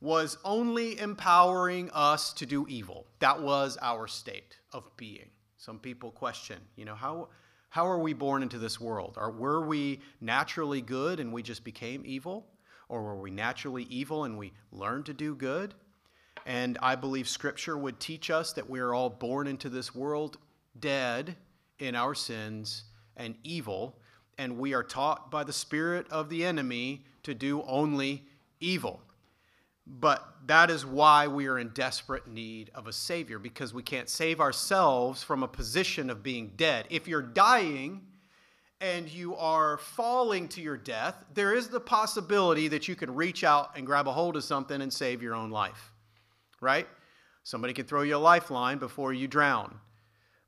was 0.00 0.38
only 0.44 0.96
empowering 1.00 1.90
us 1.92 2.32
to 2.34 2.46
do 2.46 2.68
evil. 2.68 3.08
That 3.18 3.42
was 3.42 3.76
our 3.82 4.06
state 4.06 4.58
of 4.72 4.84
being. 4.96 5.30
Some 5.56 5.80
people 5.80 6.12
question, 6.12 6.58
you 6.76 6.84
know, 6.84 6.94
how 6.94 7.30
how 7.70 7.86
are 7.86 7.98
we 7.98 8.12
born 8.12 8.42
into 8.42 8.58
this 8.58 8.80
world? 8.80 9.16
Or 9.16 9.30
were 9.30 9.64
we 9.64 10.00
naturally 10.20 10.80
good 10.80 11.20
and 11.20 11.32
we 11.32 11.42
just 11.42 11.64
became 11.64 12.02
evil? 12.04 12.46
Or 12.88 13.02
were 13.02 13.16
we 13.16 13.30
naturally 13.30 13.84
evil 13.84 14.24
and 14.24 14.36
we 14.36 14.52
learned 14.72 15.06
to 15.06 15.14
do 15.14 15.36
good? 15.36 15.74
And 16.44 16.78
I 16.82 16.96
believe 16.96 17.28
Scripture 17.28 17.78
would 17.78 18.00
teach 18.00 18.28
us 18.28 18.52
that 18.54 18.68
we 18.68 18.80
are 18.80 18.92
all 18.92 19.08
born 19.08 19.46
into 19.46 19.68
this 19.68 19.94
world 19.94 20.38
dead 20.78 21.36
in 21.78 21.94
our 21.94 22.14
sins 22.14 22.84
and 23.16 23.36
evil, 23.44 23.96
and 24.36 24.58
we 24.58 24.74
are 24.74 24.82
taught 24.82 25.30
by 25.30 25.44
the 25.44 25.52
spirit 25.52 26.06
of 26.10 26.28
the 26.28 26.44
enemy 26.44 27.04
to 27.22 27.34
do 27.34 27.62
only 27.62 28.24
evil. 28.58 29.00
But 29.86 30.24
that 30.46 30.70
is 30.70 30.86
why 30.86 31.26
we 31.26 31.46
are 31.46 31.58
in 31.58 31.70
desperate 31.70 32.28
need 32.28 32.70
of 32.74 32.86
a 32.86 32.92
Savior, 32.92 33.38
because 33.38 33.74
we 33.74 33.82
can't 33.82 34.08
save 34.08 34.40
ourselves 34.40 35.22
from 35.22 35.42
a 35.42 35.48
position 35.48 36.10
of 36.10 36.22
being 36.22 36.52
dead. 36.56 36.86
If 36.90 37.08
you're 37.08 37.22
dying 37.22 38.02
and 38.80 39.08
you 39.10 39.36
are 39.36 39.78
falling 39.78 40.48
to 40.48 40.60
your 40.60 40.76
death, 40.76 41.16
there 41.34 41.54
is 41.54 41.68
the 41.68 41.80
possibility 41.80 42.68
that 42.68 42.88
you 42.88 42.94
can 42.94 43.14
reach 43.14 43.44
out 43.44 43.76
and 43.76 43.86
grab 43.86 44.06
a 44.06 44.12
hold 44.12 44.36
of 44.36 44.44
something 44.44 44.80
and 44.80 44.92
save 44.92 45.22
your 45.22 45.34
own 45.34 45.50
life, 45.50 45.92
right? 46.60 46.86
Somebody 47.42 47.72
can 47.72 47.86
throw 47.86 48.02
you 48.02 48.16
a 48.16 48.18
lifeline 48.18 48.78
before 48.78 49.12
you 49.12 49.26
drown. 49.26 49.80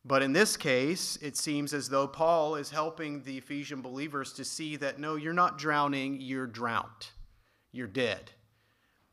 But 0.05 0.23
in 0.23 0.33
this 0.33 0.57
case, 0.57 1.17
it 1.23 1.37
seems 1.37 1.73
as 1.73 1.89
though 1.89 2.09
Paul 2.09 2.57
is 2.57 2.71
helping 2.71 3.23
the 3.23 3.39
Ephesian 3.39 3.83
believers 3.83 4.33
to 4.35 4.45
see 4.45 4.77
that 4.77 4.99
no, 4.99 5.17
you're 5.17 5.33
not 5.33 5.59
drowning, 5.59 6.21
you're 6.21 6.47
drowned. 6.47 7.11
You're 7.71 7.87
dead. 7.87 8.33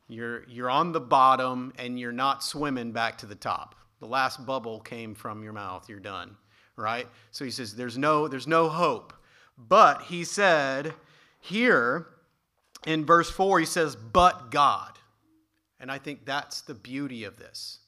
You're, 0.09 0.43
you're 0.49 0.71
on 0.71 0.91
the 0.91 0.99
bottom 0.99 1.71
and 1.77 1.99
you're 1.99 2.11
not 2.11 2.43
swimming 2.43 2.91
back 2.91 3.19
to 3.19 3.27
the 3.27 3.35
top. 3.35 3.75
The 3.99 4.07
last 4.07 4.45
bubble 4.45 4.79
came 4.79 5.13
from 5.13 5.43
your 5.43 5.53
mouth. 5.53 5.87
You're 5.87 5.99
done, 5.99 6.35
right? 6.75 7.07
So 7.31 7.45
he 7.45 7.51
says 7.51 7.75
there's 7.75 7.97
no, 7.97 8.27
there's 8.27 8.47
no 8.47 8.69
hope. 8.69 9.13
But 9.57 10.03
he 10.03 10.23
said 10.23 10.93
here 11.39 12.07
in 12.87 13.05
verse 13.05 13.29
4, 13.29 13.59
he 13.59 13.65
says, 13.65 13.95
but 13.95 14.49
God. 14.49 14.97
And 15.79 15.91
I 15.91 15.99
think 15.99 16.25
that's 16.25 16.61
the 16.61 16.73
beauty 16.73 17.23
of 17.23 17.37
this. 17.37 17.79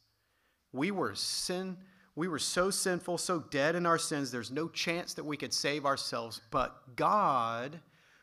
We 0.73 0.91
were 0.91 1.15
sin, 1.15 1.77
we 2.15 2.27
were 2.27 2.39
so 2.39 2.69
sinful, 2.69 3.17
so 3.17 3.39
dead 3.39 3.75
in 3.75 3.85
our 3.85 3.97
sins, 3.97 4.31
there's 4.31 4.51
no 4.51 4.67
chance 4.67 5.13
that 5.15 5.25
we 5.25 5.37
could 5.37 5.53
save 5.53 5.85
ourselves, 5.85 6.39
but 6.51 6.95
God 6.95 7.79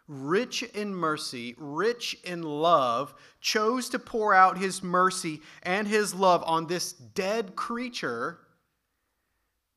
rich 0.08 0.62
in 0.62 0.94
mercy, 0.94 1.54
rich 1.58 2.16
in 2.24 2.42
love, 2.42 3.14
chose 3.40 3.88
to 3.90 3.98
pour 3.98 4.34
out 4.34 4.58
his 4.58 4.82
mercy 4.82 5.42
and 5.62 5.86
his 5.86 6.14
love 6.14 6.42
on 6.46 6.66
this 6.66 6.92
dead 6.92 7.54
creature 7.54 8.40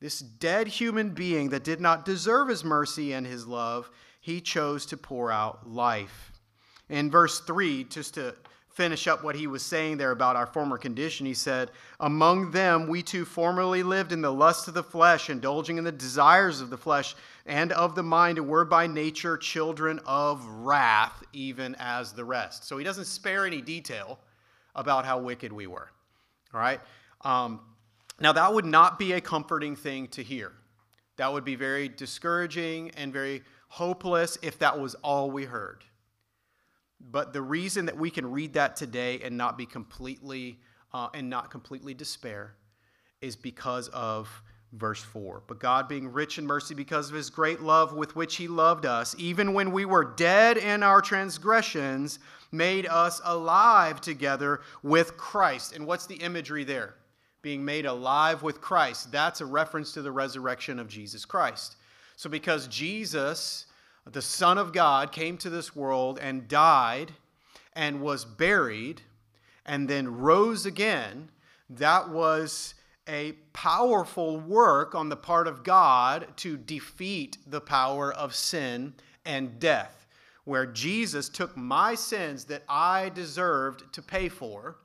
this 0.02 0.18
dead 0.18 0.66
human 0.66 1.10
being 1.10 1.50
that 1.50 1.62
did 1.62 1.80
not 1.80 2.04
deserve 2.04 2.48
his 2.48 2.64
mercy 2.64 3.12
and 3.12 3.24
his 3.24 3.46
love, 3.46 3.88
he 4.20 4.40
chose 4.40 4.84
to 4.86 4.96
pour 4.96 5.30
out 5.30 5.70
life. 5.70 6.32
In 6.88 7.08
verse 7.08 7.38
3, 7.38 7.84
just 7.84 8.14
to 8.14 8.34
finish 8.74 9.06
up 9.06 9.22
what 9.22 9.36
he 9.36 9.46
was 9.46 9.62
saying 9.62 9.98
there 9.98 10.10
about 10.10 10.36
our 10.36 10.46
former 10.46 10.78
condition, 10.78 11.26
he 11.26 11.34
said, 11.34 11.70
Among 12.00 12.50
them 12.50 12.86
we 12.88 13.02
too 13.02 13.24
formerly 13.24 13.82
lived 13.82 14.12
in 14.12 14.22
the 14.22 14.32
lust 14.32 14.68
of 14.68 14.74
the 14.74 14.82
flesh, 14.82 15.28
indulging 15.28 15.78
in 15.78 15.84
the 15.84 15.92
desires 15.92 16.60
of 16.60 16.70
the 16.70 16.78
flesh 16.78 17.14
and 17.44 17.72
of 17.72 17.94
the 17.94 18.02
mind, 18.02 18.38
and 18.38 18.48
were 18.48 18.64
by 18.64 18.86
nature 18.86 19.36
children 19.36 20.00
of 20.06 20.44
wrath, 20.46 21.22
even 21.32 21.76
as 21.78 22.12
the 22.12 22.24
rest. 22.24 22.64
So 22.64 22.78
he 22.78 22.84
doesn't 22.84 23.04
spare 23.04 23.46
any 23.46 23.60
detail 23.60 24.18
about 24.74 25.04
how 25.04 25.18
wicked 25.18 25.52
we 25.52 25.66
were. 25.66 25.90
All 26.54 26.60
right? 26.60 26.80
Um, 27.22 27.60
now, 28.20 28.32
that 28.32 28.54
would 28.54 28.64
not 28.64 28.98
be 28.98 29.12
a 29.12 29.20
comforting 29.20 29.76
thing 29.76 30.08
to 30.08 30.22
hear. 30.22 30.52
That 31.16 31.32
would 31.32 31.44
be 31.44 31.56
very 31.56 31.88
discouraging 31.88 32.90
and 32.96 33.12
very 33.12 33.42
hopeless 33.68 34.38
if 34.42 34.58
that 34.60 34.78
was 34.78 34.94
all 34.96 35.30
we 35.30 35.44
heard. 35.44 35.84
But 37.10 37.32
the 37.32 37.42
reason 37.42 37.86
that 37.86 37.96
we 37.96 38.10
can 38.10 38.30
read 38.30 38.54
that 38.54 38.76
today 38.76 39.20
and 39.22 39.36
not 39.36 39.58
be 39.58 39.66
completely 39.66 40.60
uh, 40.92 41.08
and 41.14 41.28
not 41.30 41.50
completely 41.50 41.94
despair 41.94 42.54
is 43.20 43.34
because 43.34 43.88
of 43.88 44.42
verse 44.72 45.02
4. 45.02 45.42
But 45.46 45.58
God, 45.58 45.88
being 45.88 46.12
rich 46.12 46.38
in 46.38 46.46
mercy 46.46 46.74
because 46.74 47.08
of 47.08 47.14
his 47.14 47.30
great 47.30 47.60
love 47.60 47.94
with 47.94 48.14
which 48.14 48.36
he 48.36 48.48
loved 48.48 48.86
us, 48.86 49.14
even 49.18 49.54
when 49.54 49.72
we 49.72 49.84
were 49.84 50.04
dead 50.04 50.56
in 50.56 50.82
our 50.82 51.00
transgressions, 51.00 52.18
made 52.50 52.86
us 52.86 53.20
alive 53.24 54.00
together 54.00 54.60
with 54.82 55.16
Christ. 55.16 55.74
And 55.74 55.86
what's 55.86 56.06
the 56.06 56.16
imagery 56.16 56.64
there? 56.64 56.96
being 57.42 57.64
made 57.64 57.86
alive 57.86 58.42
with 58.42 58.60
Christ. 58.60 59.12
That's 59.12 59.40
a 59.40 59.46
reference 59.46 59.92
to 59.92 60.02
the 60.02 60.12
resurrection 60.12 60.78
of 60.78 60.88
Jesus 60.88 61.24
Christ. 61.24 61.76
So, 62.16 62.30
because 62.30 62.68
Jesus, 62.68 63.66
the 64.10 64.22
Son 64.22 64.58
of 64.58 64.72
God, 64.72 65.12
came 65.12 65.36
to 65.38 65.50
this 65.50 65.76
world 65.76 66.18
and 66.20 66.48
died 66.48 67.12
and 67.74 68.00
was 68.00 68.24
buried 68.24 69.02
and 69.64 69.88
then 69.88 70.16
rose 70.16 70.66
again, 70.66 71.30
that 71.70 72.10
was 72.10 72.74
a 73.08 73.32
powerful 73.52 74.38
work 74.38 74.94
on 74.94 75.08
the 75.08 75.16
part 75.16 75.46
of 75.46 75.64
God 75.64 76.28
to 76.36 76.56
defeat 76.56 77.38
the 77.46 77.60
power 77.60 78.12
of 78.12 78.34
sin 78.34 78.94
and 79.24 79.58
death. 79.58 80.06
Where 80.44 80.66
Jesus 80.66 81.28
took 81.28 81.56
my 81.56 81.94
sins 81.94 82.44
that 82.46 82.64
I 82.68 83.10
deserved 83.10 83.92
to 83.92 84.02
pay 84.02 84.28
for 84.28 84.76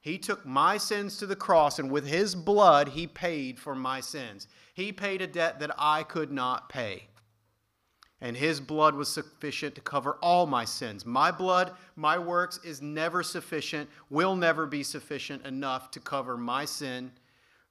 he 0.00 0.16
took 0.16 0.46
my 0.46 0.78
sins 0.78 1.18
to 1.18 1.26
the 1.26 1.36
cross, 1.36 1.78
and 1.78 1.90
with 1.90 2.06
his 2.06 2.34
blood, 2.34 2.88
he 2.88 3.06
paid 3.06 3.58
for 3.58 3.74
my 3.74 4.00
sins. 4.00 4.46
He 4.72 4.92
paid 4.92 5.20
a 5.20 5.26
debt 5.26 5.58
that 5.60 5.74
I 5.76 6.02
could 6.02 6.30
not 6.30 6.68
pay. 6.68 7.08
And 8.20 8.36
his 8.36 8.60
blood 8.60 8.94
was 8.94 9.08
sufficient 9.08 9.76
to 9.76 9.80
cover 9.80 10.18
all 10.20 10.46
my 10.46 10.64
sins. 10.64 11.06
My 11.06 11.30
blood, 11.30 11.72
my 11.94 12.18
works 12.18 12.58
is 12.64 12.82
never 12.82 13.22
sufficient, 13.22 13.88
will 14.10 14.34
never 14.34 14.66
be 14.66 14.82
sufficient 14.82 15.46
enough 15.46 15.90
to 15.92 16.00
cover 16.00 16.36
my 16.36 16.64
sin 16.64 17.12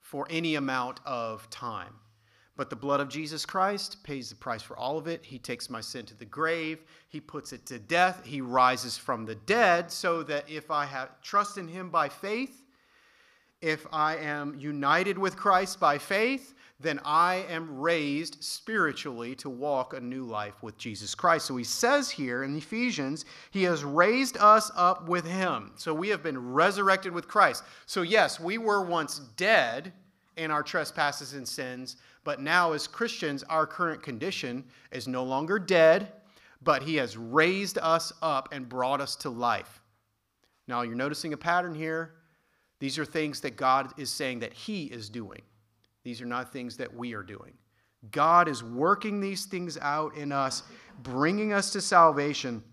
for 0.02 0.26
any 0.30 0.56
amount 0.56 1.02
of 1.06 1.50
time. 1.50 1.94
But 2.56 2.70
the 2.70 2.76
blood 2.76 3.02
of 3.02 3.10
Jesus 3.10 3.46
Christ 3.46 4.04
pays 4.04 4.30
the 4.30 4.36
price 4.36 4.64
for 4.64 4.76
all 4.78 4.98
of 4.98 5.08
it. 5.08 5.24
He 5.24 5.38
takes 5.38 5.70
my 5.70 5.82
sin 5.82 6.06
to 6.08 6.18
the 6.18 6.26
grave. 6.26 6.80
He 7.10 7.20
puts 7.20 7.54
it 7.54 7.66
to 7.68 7.78
death. 7.78 8.26
He 8.26 8.42
rises 8.42 8.98
from 8.98 9.26
the 9.26 9.36
dead 9.36 9.92
so 9.92 10.24
that 10.24 10.50
if 10.50 10.72
I 10.72 10.86
have 10.86 11.22
trust 11.22 11.58
in 11.58 11.68
him 11.68 11.90
by 11.90 12.10
faith, 12.10 12.64
if 13.62 13.88
I 13.92 14.18
am 14.18 14.56
united 14.60 15.18
with 15.18 15.36
Christ 15.36 15.80
by 15.80 15.98
faith, 15.98 16.54
then 16.80 17.00
I 17.04 17.46
am 17.50 17.80
raised 17.80 18.44
spiritually 18.44 19.34
to 19.36 19.50
walk 19.50 19.94
a 19.94 20.00
new 20.00 20.26
life 20.26 20.62
with 20.62 20.78
Jesus 20.78 21.16
Christ. 21.16 21.48
So 21.48 21.58
he 21.58 21.64
says 21.64 22.12
here 22.12 22.44
in 22.44 22.56
Ephesians, 22.56 23.26
he 23.50 23.64
has 23.64 23.84
raised 23.84 24.38
us 24.38 24.70
up 24.76 25.10
with 25.10 25.26
him. 25.26 25.72
So 25.76 25.94
we 25.94 26.10
have 26.10 26.22
been 26.22 26.54
resurrected 26.54 27.14
with 27.14 27.28
Christ. 27.28 27.64
So, 27.88 28.04
yes, 28.04 28.40
we 28.40 28.60
were 28.60 28.84
once 28.84 29.20
dead 29.38 29.92
in 30.36 30.52
our 30.52 30.62
trespasses 30.62 31.34
and 31.34 31.48
sins, 31.48 31.98
but 32.24 32.42
now, 32.42 32.74
as 32.74 32.88
Christians, 32.88 33.42
our 33.44 33.66
current 33.66 34.04
condition 34.04 34.64
is 34.92 35.08
no 35.08 35.24
longer 35.24 35.58
dead, 35.58 36.12
but 36.62 36.84
He 36.84 36.98
has 36.98 37.18
raised 37.18 37.80
us 37.80 38.14
up 38.22 38.50
and 38.52 38.70
brought 38.70 39.02
us 39.02 39.16
to 39.18 39.30
life. 39.30 39.82
Now, 40.68 40.82
you're 40.82 40.94
noticing 40.94 41.34
a 41.34 41.38
pattern 41.38 41.74
here. 41.74 42.12
These 42.80 43.00
are 43.00 43.06
things 43.06 43.42
that 43.42 43.56
God 43.56 43.92
is 43.98 44.10
saying 44.10 44.40
that 44.40 44.54
He 44.54 44.86
is 44.86 45.10
doing, 45.10 45.42
these 46.04 46.22
are 46.22 46.26
not 46.26 46.54
things 46.54 46.78
that 46.78 46.94
we 46.94 47.14
are 47.14 47.24
doing. 47.24 47.54
God 48.12 48.48
is 48.48 48.64
working 48.64 49.20
these 49.20 49.46
things 49.46 49.78
out 49.82 50.16
in 50.16 50.32
us, 50.32 50.64
bringing 51.02 51.52
us 51.52 51.72
to 51.72 51.82
salvation. 51.82 52.64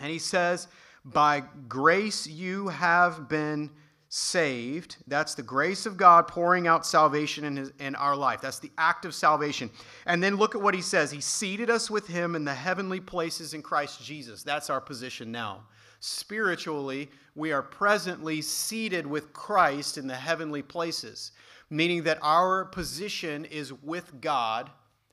And 0.00 0.10
He 0.10 0.18
says, 0.18 0.68
By 1.04 1.42
grace 1.68 2.26
you 2.26 2.68
have 2.68 3.28
been 3.28 3.70
saved. 4.08 4.96
That's 5.06 5.34
the 5.34 5.42
grace 5.42 5.84
of 5.86 5.96
God 5.96 6.28
pouring 6.28 6.66
out 6.66 6.86
salvation 6.86 7.44
in, 7.44 7.56
his, 7.56 7.72
in 7.78 7.94
our 7.94 8.16
life. 8.16 8.40
That's 8.40 8.58
the 8.58 8.70
act 8.78 9.04
of 9.04 9.14
salvation. 9.14 9.70
And 10.06 10.22
then 10.22 10.36
look 10.36 10.54
at 10.54 10.62
what 10.62 10.74
he 10.74 10.80
says. 10.80 11.10
He 11.10 11.20
seated 11.20 11.68
us 11.68 11.90
with 11.90 12.06
him 12.06 12.34
in 12.34 12.44
the 12.44 12.54
heavenly 12.54 13.00
places 13.00 13.52
in 13.52 13.62
Christ 13.62 14.02
Jesus. 14.02 14.42
That's 14.42 14.70
our 14.70 14.80
position 14.80 15.30
now. 15.30 15.64
Spiritually, 16.00 17.10
we 17.34 17.52
are 17.52 17.62
presently 17.62 18.40
seated 18.40 19.06
with 19.06 19.32
Christ 19.32 19.98
in 19.98 20.06
the 20.06 20.14
heavenly 20.14 20.62
places, 20.62 21.32
meaning 21.70 22.04
that 22.04 22.18
our 22.22 22.64
position 22.64 23.44
is 23.44 23.72
with 23.72 24.20
God 24.20 24.70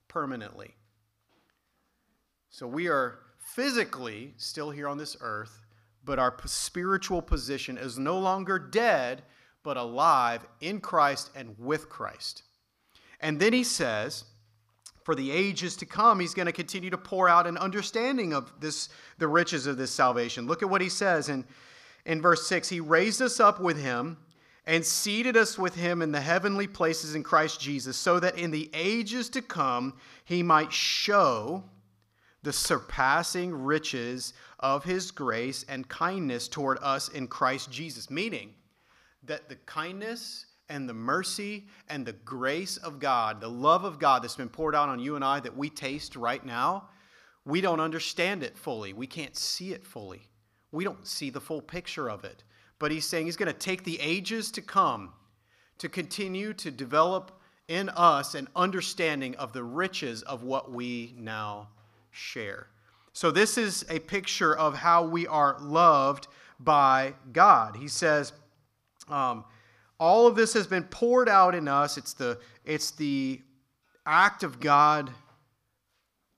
permanently. 0.08 0.76
So 2.50 2.67
we 2.67 2.88
are 2.88 3.19
physically 3.38 4.34
still 4.38 4.71
here 4.71 4.88
on 4.88 4.98
this 4.98 5.17
earth, 5.21 5.65
but 6.04 6.19
our 6.19 6.36
spiritual 6.45 7.21
position 7.21 7.78
is 7.78 7.98
no 7.98 8.17
longer 8.19 8.60
dead, 8.60 9.24
but 9.63 9.78
alive 9.78 10.45
in 10.62 10.80
Christ 10.80 11.32
and 11.36 11.56
with 11.58 11.89
Christ. 11.89 12.43
And 13.19 13.39
then 13.39 13.54
he 13.54 13.63
says, 13.63 14.26
for 15.05 15.13
the 15.13 15.29
ages 15.29 15.75
to 15.77 15.85
come, 15.85 16.19
he's 16.19 16.33
going 16.33 16.47
to 16.47 16.51
continue 16.51 16.89
to 16.89 16.97
pour 16.97 17.29
out 17.29 17.45
an 17.45 17.59
understanding 17.59 18.33
of 18.33 18.51
this, 18.59 18.89
the 19.19 19.27
riches 19.27 19.67
of 19.67 19.77
this 19.77 19.91
salvation. 19.91 20.47
Look 20.47 20.63
at 20.63 20.69
what 20.69 20.81
he 20.81 20.89
says 20.89 21.29
in, 21.29 21.45
in 22.07 22.23
verse 22.23 22.47
6 22.47 22.67
He 22.69 22.79
raised 22.79 23.21
us 23.21 23.39
up 23.39 23.61
with 23.61 23.79
him 23.79 24.17
and 24.65 24.83
seated 24.83 25.37
us 25.37 25.59
with 25.59 25.75
him 25.75 26.01
in 26.01 26.11
the 26.11 26.19
heavenly 26.19 26.65
places 26.65 27.13
in 27.13 27.21
Christ 27.21 27.61
Jesus, 27.61 27.95
so 27.95 28.19
that 28.19 28.39
in 28.39 28.49
the 28.49 28.67
ages 28.73 29.29
to 29.29 29.43
come 29.43 29.93
he 30.25 30.41
might 30.41 30.73
show 30.73 31.63
the 32.41 32.51
surpassing 32.51 33.53
riches 33.53 34.33
of 34.59 34.83
his 34.85 35.11
grace 35.11 35.65
and 35.69 35.87
kindness 35.87 36.47
toward 36.47 36.79
us 36.81 37.09
in 37.09 37.27
Christ 37.27 37.71
Jesus. 37.71 38.09
Meaning 38.09 38.55
that 39.21 39.49
the 39.49 39.55
kindness 39.67 40.47
and 40.69 40.89
the 40.89 40.93
mercy 40.93 41.65
and 41.89 42.06
the 42.06 42.13
grace 42.13 42.78
of 42.78 42.99
God, 42.99 43.39
the 43.39 43.49
love 43.49 43.84
of 43.84 43.99
God 43.99 44.23
that's 44.23 44.36
been 44.36 44.49
poured 44.49 44.75
out 44.75 44.89
on 44.89 44.99
you 44.99 45.15
and 45.15 45.23
I 45.23 45.39
that 45.39 45.56
we 45.56 45.69
taste 45.69 46.15
right 46.15 46.43
now, 46.45 46.89
we 47.45 47.62
don't 47.62 47.80
understand 47.80 48.43
it 48.43 48.58
fully. 48.58 48.93
We 48.93 49.08
can't 49.08 49.36
see 49.36 49.71
it 49.71 49.86
fully. 49.86 50.28
We 50.71 50.84
don't 50.84 51.06
see 51.06 51.30
the 51.30 51.41
full 51.41 51.62
picture 51.62 52.10
of 52.10 52.23
it. 52.23 52.43
But 52.80 52.91
he's 52.91 53.06
saying 53.06 53.25
he's 53.25 53.38
going 53.38 53.51
to 53.51 53.58
take 53.58 53.84
the 53.84 53.99
ages 54.01 54.51
to 54.51 54.62
come 54.62 55.13
to 55.78 55.89
continue 55.89 56.54
to 56.54 56.71
develop 56.71 57.39
in 57.67 57.89
us 57.89 58.36
an 58.36 58.47
understanding 58.56 59.36
of 59.36 59.54
the 59.54 59.63
riches 59.63 60.21
of 60.23 60.43
what 60.43 60.71
we 60.71 61.13
now 61.17 61.69
share. 62.12 62.67
So, 63.13 63.32
this 63.32 63.58
is 63.58 63.86
a 63.89 63.99
picture 63.99 64.56
of 64.56 64.75
how 64.75 65.06
we 65.06 65.25
are 65.25 65.58
loved 65.62 66.28
by 66.60 67.13
God. 67.32 67.78
He 67.78 67.88
says, 67.88 68.34
um, 69.08 69.45
all 69.99 70.27
of 70.27 70.36
this 70.36 70.53
has 70.53 70.67
been 70.67 70.84
poured 70.84 71.29
out 71.29 71.55
in 71.55 71.67
us. 71.67 71.97
It's 71.97 72.13
the, 72.13 72.39
it's 72.65 72.91
the 72.91 73.41
act 74.05 74.43
of 74.43 74.60
God 74.60 75.10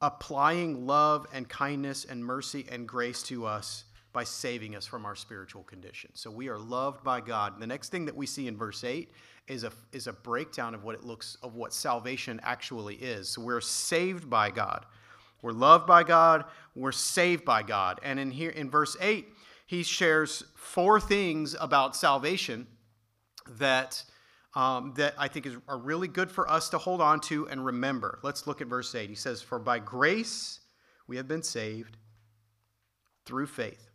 applying 0.02 0.86
love 0.86 1.26
and 1.34 1.50
kindness 1.50 2.06
and 2.06 2.24
mercy 2.24 2.66
and 2.72 2.88
grace 2.88 3.24
to 3.24 3.46
us 3.46 3.86
by 4.14 4.24
saving 4.24 4.76
us 4.76 4.86
from 4.86 5.06
our 5.06 5.16
spiritual 5.16 5.64
condition. 5.64 6.12
So 6.14 6.32
we 6.32 6.50
are 6.50 6.58
loved 6.58 7.04
by 7.04 7.22
God. 7.22 7.60
The 7.60 7.68
next 7.68 7.90
thing 7.90 8.06
that 8.06 8.16
we 8.16 8.26
see 8.26 8.48
in 8.48 8.58
verse 8.58 8.84
8 8.84 9.12
is 9.48 9.64
a, 9.64 9.72
is 9.92 10.08
a 10.08 10.14
breakdown 10.14 10.76
of 10.76 10.84
what 10.84 10.96
it 10.96 11.04
looks 11.04 11.38
of 11.42 11.56
what 11.56 11.74
salvation 11.74 12.40
actually 12.44 12.96
is. 12.96 13.30
So 13.30 13.42
we're 13.42 13.62
saved 13.62 14.30
by 14.30 14.50
God. 14.50 14.86
We're 15.42 15.52
loved 15.52 15.86
by 15.86 16.04
God, 16.04 16.46
we're 16.76 16.92
saved 16.92 17.46
by 17.46 17.62
God. 17.62 18.00
And 18.02 18.20
in 18.20 18.32
here 18.32 18.50
in 18.50 18.72
verse 18.72 18.98
8, 19.00 19.28
he 19.68 19.84
shares 19.84 20.44
four 20.56 21.00
things 21.00 21.56
about 21.60 21.96
salvation 21.96 22.66
that 23.58 24.04
um, 24.58 24.94
that 24.96 25.14
I 25.20 25.28
think 25.28 25.46
is, 25.46 25.56
are 25.68 25.78
really 25.78 26.08
good 26.08 26.32
for 26.32 26.50
us 26.50 26.70
to 26.70 26.80
hold 26.80 27.00
on 27.00 27.20
to 27.22 27.48
and 27.48 27.64
remember. 27.64 28.18
Let's 28.24 28.48
look 28.48 28.60
at 28.60 28.68
verse 28.68 28.96
8. 28.96 29.08
He 29.08 29.16
says, 29.16 29.40
For 29.40 29.60
by 29.60 29.78
grace 29.78 30.62
we 31.06 31.18
have 31.18 31.28
been 31.28 31.44
saved 31.44 31.98
through 33.24 33.46
faith, 33.46 33.92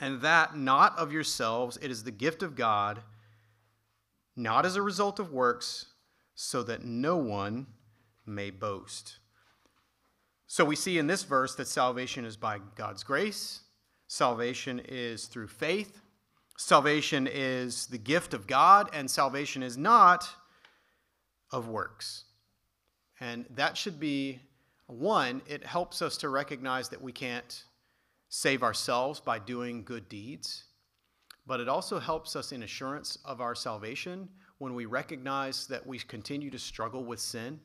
and 0.00 0.20
that 0.20 0.56
not 0.56 0.96
of 0.96 1.12
yourselves, 1.12 1.78
it 1.82 1.90
is 1.90 2.04
the 2.04 2.12
gift 2.12 2.44
of 2.44 2.54
God, 2.54 3.02
not 4.36 4.64
as 4.64 4.76
a 4.76 4.82
result 4.82 5.18
of 5.18 5.32
works, 5.32 5.86
so 6.36 6.62
that 6.62 6.84
no 6.84 7.16
one 7.16 7.66
may 8.24 8.50
boast. 8.50 9.18
So 10.46 10.64
we 10.64 10.76
see 10.76 10.96
in 10.96 11.08
this 11.08 11.24
verse 11.24 11.56
that 11.56 11.66
salvation 11.66 12.24
is 12.24 12.36
by 12.36 12.60
God's 12.76 13.02
grace, 13.02 13.62
salvation 14.06 14.80
is 14.86 15.26
through 15.26 15.48
faith, 15.48 16.02
salvation 16.56 17.28
is 17.30 17.86
the 17.86 17.98
gift 17.98 18.34
of 18.34 18.46
God, 18.46 18.90
and 18.92 19.10
salvation 19.10 19.62
is 19.62 19.76
not 19.76 20.28
of 21.52 21.68
works. 21.68 22.24
And 23.20 23.46
that 23.54 23.76
should 23.76 23.98
be 23.98 24.40
one, 24.86 25.42
it 25.46 25.64
helps 25.64 26.02
us 26.02 26.16
to 26.18 26.28
recognize 26.28 26.88
that 26.90 27.02
we 27.02 27.12
can't 27.12 27.64
save 28.28 28.62
ourselves 28.62 29.20
by 29.20 29.38
doing 29.38 29.84
good 29.84 30.08
deeds, 30.08 30.64
but 31.46 31.60
it 31.60 31.68
also 31.68 31.98
helps 31.98 32.36
us 32.36 32.52
in 32.52 32.62
assurance 32.62 33.18
of 33.24 33.40
our 33.40 33.54
salvation 33.54 34.28
when 34.58 34.74
we 34.74 34.86
recognize 34.86 35.66
that 35.66 35.86
we 35.86 35.98
continue 35.98 36.50
to 36.50 36.58
struggle 36.58 37.04
with 37.04 37.20
sin 37.20 37.60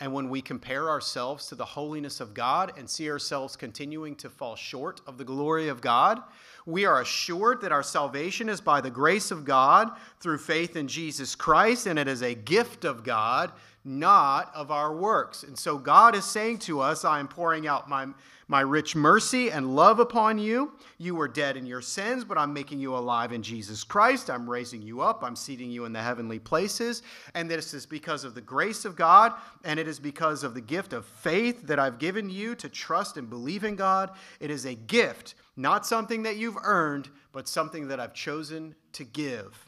and 0.00 0.12
when 0.12 0.28
we 0.28 0.42
compare 0.42 0.90
ourselves 0.90 1.46
to 1.46 1.54
the 1.54 1.64
holiness 1.64 2.20
of 2.20 2.34
God 2.34 2.72
and 2.76 2.88
see 2.88 3.08
ourselves 3.08 3.54
continuing 3.54 4.16
to 4.16 4.28
fall 4.28 4.56
short 4.56 5.00
of 5.06 5.18
the 5.18 5.24
glory 5.24 5.68
of 5.68 5.80
God, 5.80 6.20
we 6.66 6.84
are 6.84 7.00
assured 7.00 7.60
that 7.60 7.70
our 7.72 7.82
salvation 7.82 8.48
is 8.48 8.60
by 8.60 8.80
the 8.80 8.90
grace 8.90 9.30
of 9.30 9.44
God 9.44 9.90
through 10.18 10.38
faith 10.38 10.74
in 10.74 10.88
Jesus 10.88 11.36
Christ, 11.36 11.86
and 11.86 11.98
it 11.98 12.08
is 12.08 12.22
a 12.22 12.34
gift 12.34 12.84
of 12.84 13.04
God, 13.04 13.52
not 13.84 14.50
of 14.54 14.70
our 14.70 14.94
works. 14.94 15.42
And 15.42 15.58
so 15.58 15.78
God 15.78 16.14
is 16.14 16.24
saying 16.24 16.58
to 16.60 16.80
us, 16.80 17.04
I 17.04 17.20
am 17.20 17.28
pouring 17.28 17.66
out 17.66 17.88
my 17.88 18.06
my 18.48 18.60
rich 18.60 18.94
mercy 18.94 19.50
and 19.50 19.74
love 19.74 19.98
upon 20.00 20.38
you. 20.38 20.72
You 20.98 21.14
were 21.14 21.28
dead 21.28 21.56
in 21.56 21.66
your 21.66 21.80
sins, 21.80 22.24
but 22.24 22.38
I'm 22.38 22.52
making 22.52 22.78
you 22.78 22.94
alive 22.96 23.32
in 23.32 23.42
Jesus 23.42 23.84
Christ. 23.84 24.30
I'm 24.30 24.48
raising 24.48 24.82
you 24.82 25.00
up. 25.00 25.22
I'm 25.24 25.36
seating 25.36 25.70
you 25.70 25.84
in 25.84 25.92
the 25.92 26.02
heavenly 26.02 26.38
places. 26.38 27.02
And 27.34 27.50
this 27.50 27.74
is 27.74 27.86
because 27.86 28.24
of 28.24 28.34
the 28.34 28.40
grace 28.40 28.84
of 28.84 28.96
God, 28.96 29.32
and 29.64 29.80
it 29.80 29.88
is 29.88 29.98
because 29.98 30.44
of 30.44 30.54
the 30.54 30.60
gift 30.60 30.92
of 30.92 31.06
faith 31.06 31.66
that 31.66 31.78
I've 31.78 31.98
given 31.98 32.28
you 32.28 32.54
to 32.56 32.68
trust 32.68 33.16
and 33.16 33.30
believe 33.30 33.64
in 33.64 33.76
God. 33.76 34.10
It 34.40 34.50
is 34.50 34.66
a 34.66 34.74
gift, 34.74 35.34
not 35.56 35.86
something 35.86 36.22
that 36.24 36.36
you've 36.36 36.58
earned, 36.62 37.08
but 37.32 37.48
something 37.48 37.88
that 37.88 38.00
I've 38.00 38.14
chosen 38.14 38.74
to 38.92 39.04
give. 39.04 39.63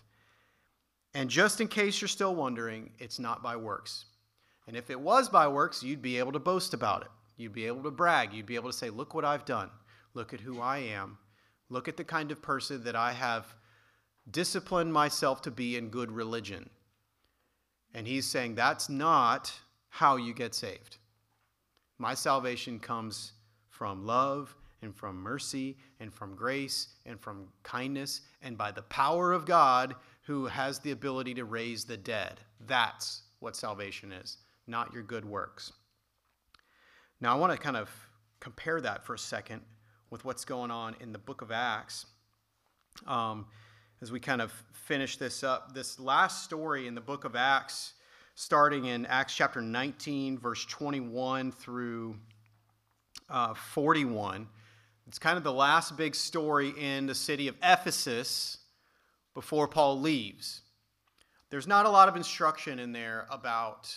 And 1.17 1.31
just 1.31 1.63
in 1.63 1.69
case 1.69 1.99
you're 1.99 2.09
still 2.09 2.35
wondering, 2.35 2.91
it's 2.99 3.19
not 3.19 3.43
by 3.43 3.57
works. 3.57 4.05
And 4.67 4.77
if 4.77 4.91
it 4.91 5.01
was 5.01 5.31
by 5.31 5.49
works, 5.49 5.83
you'd 5.83 6.03
be 6.03 6.19
able 6.19 6.33
to 6.33 6.39
boast 6.39 6.75
about 6.75 7.01
it. 7.01 7.09
You'd 7.39 7.55
be 7.55 7.67
able 7.67 7.83
to 7.85 7.91
brag. 7.91 8.35
You'd 8.35 8.45
be 8.45 8.55
able 8.55 8.71
to 8.71 8.77
say, 8.77 8.91
Look 8.91 9.15
what 9.15 9.25
I've 9.25 9.47
done. 9.47 9.71
Look 10.13 10.35
at 10.35 10.41
who 10.41 10.61
I 10.61 10.77
am. 10.77 11.17
Look 11.71 11.89
at 11.89 11.97
the 11.97 12.05
kind 12.05 12.31
of 12.31 12.43
person 12.43 12.85
that 12.85 12.95
I 12.95 13.13
have 13.13 13.55
disciplined 14.31 14.93
myself 14.93 15.41
to 15.43 15.51
be 15.51 15.79
in 15.79 15.89
good 15.89 16.13
religion. 16.13 16.69
And 17.95 18.07
he's 18.07 18.27
saying, 18.27 18.55
That's 18.55 18.91
not 18.91 19.51
how 19.89 20.17
you 20.17 20.35
get 20.35 20.55
saved. 20.55 20.99
My 21.97 22.13
salvation 22.13 22.79
comes 22.79 23.33
from 23.71 24.05
love 24.05 24.55
and 24.83 24.95
from 24.95 25.17
mercy 25.17 25.79
and 25.99 26.13
from 26.13 26.35
grace 26.35 26.89
and 27.07 27.19
from 27.19 27.49
kindness 27.63 28.21
and 28.43 28.59
by 28.59 28.71
the 28.71 28.83
power 28.83 29.33
of 29.33 29.47
God 29.47 29.95
who 30.27 30.47
has 30.47 30.81
the 30.81 30.91
ability 30.91 31.35
to 31.35 31.45
raise 31.45 31.85
the 31.85 31.97
dead. 31.97 32.41
That's 32.67 33.23
what 33.39 33.55
salvation 33.55 34.11
is, 34.11 34.39
not 34.67 34.93
your 34.93 35.05
good 35.05 35.25
works. 35.25 35.73
Now, 37.21 37.33
I 37.33 37.39
want 37.39 37.53
to 37.53 37.59
kind 37.59 37.77
of 37.77 37.89
compare 38.41 38.81
that 38.81 39.05
for 39.05 39.15
a 39.15 39.19
second 39.19 39.63
with 40.11 40.25
what's 40.25 40.45
going 40.45 40.73
on 40.73 40.97
in 41.01 41.13
the 41.13 41.19
book 41.19 41.43
of 41.43 41.53
Acts. 41.53 42.07
Um, 43.07 43.47
as 44.03 44.11
we 44.11 44.19
kind 44.19 44.43
of 44.43 44.53
finish 44.73 45.17
this 45.17 45.45
up, 45.45 45.75
this 45.75 46.01
last 46.01 46.43
story 46.43 46.89
in 46.89 46.95
the 46.95 47.01
book 47.01 47.25
of 47.25 47.37
Acts, 47.37 47.95
starting 48.35 48.87
in 48.87 49.07
Acts 49.07 49.35
chapter 49.35 49.61
19, 49.61 50.39
verse 50.39 50.65
21 50.67 51.53
through 51.53 52.17
uh, 53.31 53.55
41, 53.55 54.49
it's 55.07 55.21
kind 55.21 55.39
of 55.39 55.45
the 55.45 55.53
last 55.53 55.97
big 55.97 56.17
story 56.17 56.75
in 56.77 57.07
the 57.07 57.15
city 57.15 57.47
of 57.47 57.55
Ephesus 57.63 58.59
before 59.37 59.69
Paul 59.69 60.01
leaves. 60.01 60.63
There's 61.51 61.67
not 61.67 61.85
a 61.85 61.91
lot 61.91 62.09
of 62.09 62.17
instruction 62.17 62.79
in 62.79 62.93
there 62.93 63.27
about 63.31 63.95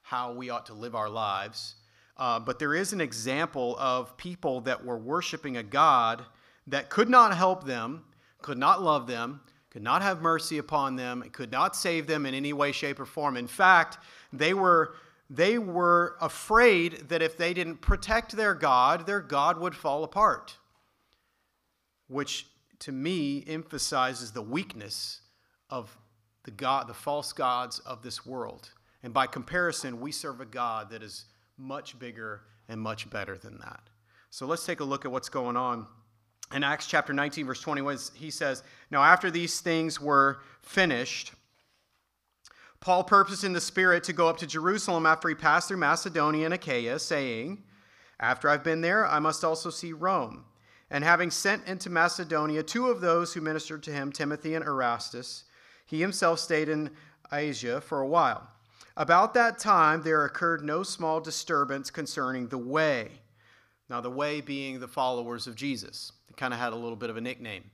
how 0.00 0.32
we 0.32 0.48
ought 0.48 0.64
to 0.66 0.72
live 0.72 0.94
our 0.94 1.10
lives. 1.10 1.74
Uh, 2.16 2.40
but 2.40 2.58
there 2.58 2.74
is 2.74 2.94
an 2.94 3.00
example 3.02 3.76
of 3.78 4.16
people 4.16 4.62
that 4.62 4.82
were 4.82 4.96
worshiping 4.96 5.58
a 5.58 5.62
God 5.62 6.24
that 6.66 6.88
could 6.88 7.10
not 7.10 7.36
help 7.36 7.64
them, 7.64 8.04
could 8.40 8.56
not 8.56 8.82
love 8.82 9.06
them, 9.06 9.42
could 9.68 9.82
not 9.82 10.00
have 10.00 10.22
mercy 10.22 10.56
upon 10.56 10.96
them, 10.96 11.22
could 11.30 11.52
not 11.52 11.76
save 11.76 12.06
them 12.06 12.24
in 12.24 12.32
any 12.32 12.54
way, 12.54 12.72
shape, 12.72 12.98
or 12.98 13.04
form. 13.04 13.36
In 13.36 13.46
fact, 13.46 13.98
they 14.32 14.54
were, 14.54 14.94
they 15.28 15.58
were 15.58 16.16
afraid 16.22 17.10
that 17.10 17.20
if 17.20 17.36
they 17.36 17.52
didn't 17.52 17.82
protect 17.82 18.34
their 18.34 18.54
God, 18.54 19.04
their 19.04 19.20
God 19.20 19.58
would 19.58 19.74
fall 19.74 20.04
apart, 20.04 20.56
which 22.08 22.46
to 22.80 22.92
me 22.92 23.44
emphasizes 23.46 24.32
the 24.32 24.42
weakness 24.42 25.20
of 25.68 25.96
the 26.44 26.50
God, 26.50 26.88
the 26.88 26.94
false 26.94 27.32
gods 27.32 27.78
of 27.80 28.02
this 28.02 28.26
world. 28.26 28.70
And 29.02 29.14
by 29.14 29.26
comparison, 29.26 30.00
we 30.00 30.12
serve 30.12 30.40
a 30.40 30.46
God 30.46 30.90
that 30.90 31.02
is 31.02 31.26
much 31.56 31.98
bigger 31.98 32.42
and 32.68 32.80
much 32.80 33.08
better 33.10 33.36
than 33.36 33.58
that. 33.58 33.80
So 34.30 34.46
let's 34.46 34.64
take 34.64 34.80
a 34.80 34.84
look 34.84 35.04
at 35.04 35.12
what's 35.12 35.28
going 35.28 35.56
on. 35.56 35.86
In 36.54 36.64
Acts 36.64 36.86
chapter 36.86 37.12
19, 37.12 37.46
verse 37.46 37.60
21, 37.60 37.98
he 38.14 38.30
says, 38.30 38.62
Now 38.90 39.02
after 39.02 39.30
these 39.30 39.60
things 39.60 40.00
were 40.00 40.40
finished, 40.62 41.32
Paul 42.80 43.04
purposed 43.04 43.44
in 43.44 43.52
the 43.52 43.60
Spirit 43.60 44.04
to 44.04 44.12
go 44.12 44.28
up 44.28 44.38
to 44.38 44.46
Jerusalem 44.46 45.04
after 45.04 45.28
he 45.28 45.34
passed 45.34 45.68
through 45.68 45.76
Macedonia 45.76 46.46
and 46.46 46.54
Achaia, 46.54 46.98
saying, 46.98 47.62
After 48.18 48.48
I've 48.48 48.64
been 48.64 48.80
there, 48.80 49.06
I 49.06 49.18
must 49.18 49.44
also 49.44 49.70
see 49.70 49.92
Rome. 49.92 50.44
And 50.90 51.04
having 51.04 51.30
sent 51.30 51.66
into 51.66 51.88
Macedonia 51.88 52.62
two 52.62 52.88
of 52.88 53.00
those 53.00 53.32
who 53.32 53.40
ministered 53.40 53.82
to 53.84 53.92
him, 53.92 54.10
Timothy 54.10 54.54
and 54.54 54.64
Erastus, 54.64 55.44
he 55.86 56.00
himself 56.00 56.40
stayed 56.40 56.68
in 56.68 56.90
Asia 57.32 57.80
for 57.80 58.00
a 58.00 58.06
while. 58.06 58.48
About 58.96 59.34
that 59.34 59.58
time, 59.58 60.02
there 60.02 60.24
occurred 60.24 60.64
no 60.64 60.82
small 60.82 61.20
disturbance 61.20 61.90
concerning 61.90 62.48
the 62.48 62.58
way. 62.58 63.08
Now, 63.88 64.00
the 64.00 64.10
way 64.10 64.40
being 64.40 64.78
the 64.78 64.88
followers 64.88 65.46
of 65.46 65.54
Jesus. 65.54 66.12
They 66.28 66.34
kind 66.34 66.52
of 66.52 66.60
had 66.60 66.72
a 66.72 66.76
little 66.76 66.96
bit 66.96 67.10
of 67.10 67.16
a 67.16 67.20
nickname. 67.20 67.64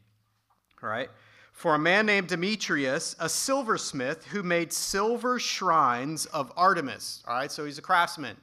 All 0.83 0.89
right? 0.89 1.11
For 1.53 1.75
a 1.75 1.79
man 1.79 2.05
named 2.05 2.29
Demetrius, 2.29 3.17
a 3.19 3.31
silversmith 3.31 4.27
who 4.27 4.43
made 4.43 4.73
silver 4.73 5.39
shrines 5.39 6.27
of 6.27 6.53
Artemis. 6.55 7.23
All 7.27 7.35
right, 7.35 7.51
so 7.51 7.65
he's 7.65 7.79
a 7.79 7.83
craftsman. 7.83 8.37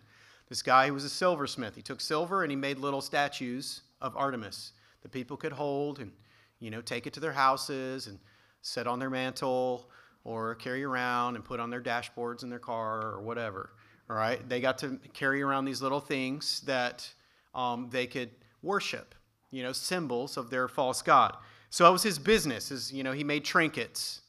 This 0.49 0.63
guy 0.63 0.87
who 0.87 0.93
was 0.93 1.03
a 1.03 1.09
silversmith. 1.09 1.75
He 1.75 1.81
took 1.83 2.01
silver 2.01 2.41
and 2.43 2.51
he 2.51 2.55
made 2.55 2.79
little 2.79 3.01
statues 3.01 3.81
of 4.03 4.15
Artemis 4.15 4.73
that 5.01 5.11
people 5.11 5.35
could 5.35 5.51
hold 5.51 5.99
and, 5.99 6.11
you 6.59 6.69
know, 6.69 6.81
take 6.81 7.07
it 7.07 7.13
to 7.13 7.19
their 7.19 7.33
houses 7.33 8.05
and 8.05 8.19
set 8.61 8.85
on 8.85 8.99
their 8.99 9.09
mantle 9.09 9.89
or 10.23 10.55
carry 10.55 10.83
around 10.83 11.35
and 11.35 11.43
put 11.43 11.59
on 11.59 11.69
their 11.69 11.81
dashboards 11.81 12.43
in 12.43 12.49
their 12.49 12.59
car 12.59 13.01
or 13.01 13.21
whatever. 13.21 13.71
All 14.09 14.15
right, 14.15 14.47
they 14.47 14.59
got 14.61 14.77
to 14.79 14.99
carry 15.13 15.41
around 15.41 15.65
these 15.65 15.81
little 15.81 15.99
things 15.99 16.61
that 16.61 17.09
um, 17.55 17.89
they 17.91 18.05
could 18.05 18.29
worship, 18.61 19.15
you 19.49 19.63
know, 19.63 19.71
symbols 19.71 20.37
of 20.37 20.49
their 20.49 20.67
false 20.67 21.01
god. 21.01 21.35
So 21.69 21.87
it 21.87 21.91
was 21.91 22.03
his 22.03 22.19
business. 22.19 22.69
Is 22.69 22.91
you 22.93 23.03
know, 23.03 23.13
he 23.13 23.23
made 23.23 23.45
trinkets 23.45 24.21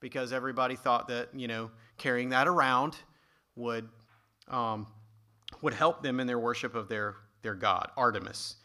because 0.00 0.32
everybody 0.32 0.76
thought 0.76 1.08
that 1.08 1.28
you 1.34 1.46
know 1.48 1.70
carrying 1.96 2.30
that 2.30 2.48
around 2.48 2.96
would 3.56 3.88
um, 4.48 4.86
would 5.62 5.74
help 5.74 6.02
them 6.02 6.20
in 6.20 6.26
their 6.26 6.38
worship 6.38 6.74
of 6.74 6.88
their 6.88 7.16
their 7.42 7.54
god 7.54 7.90
Artemis. 7.96 8.56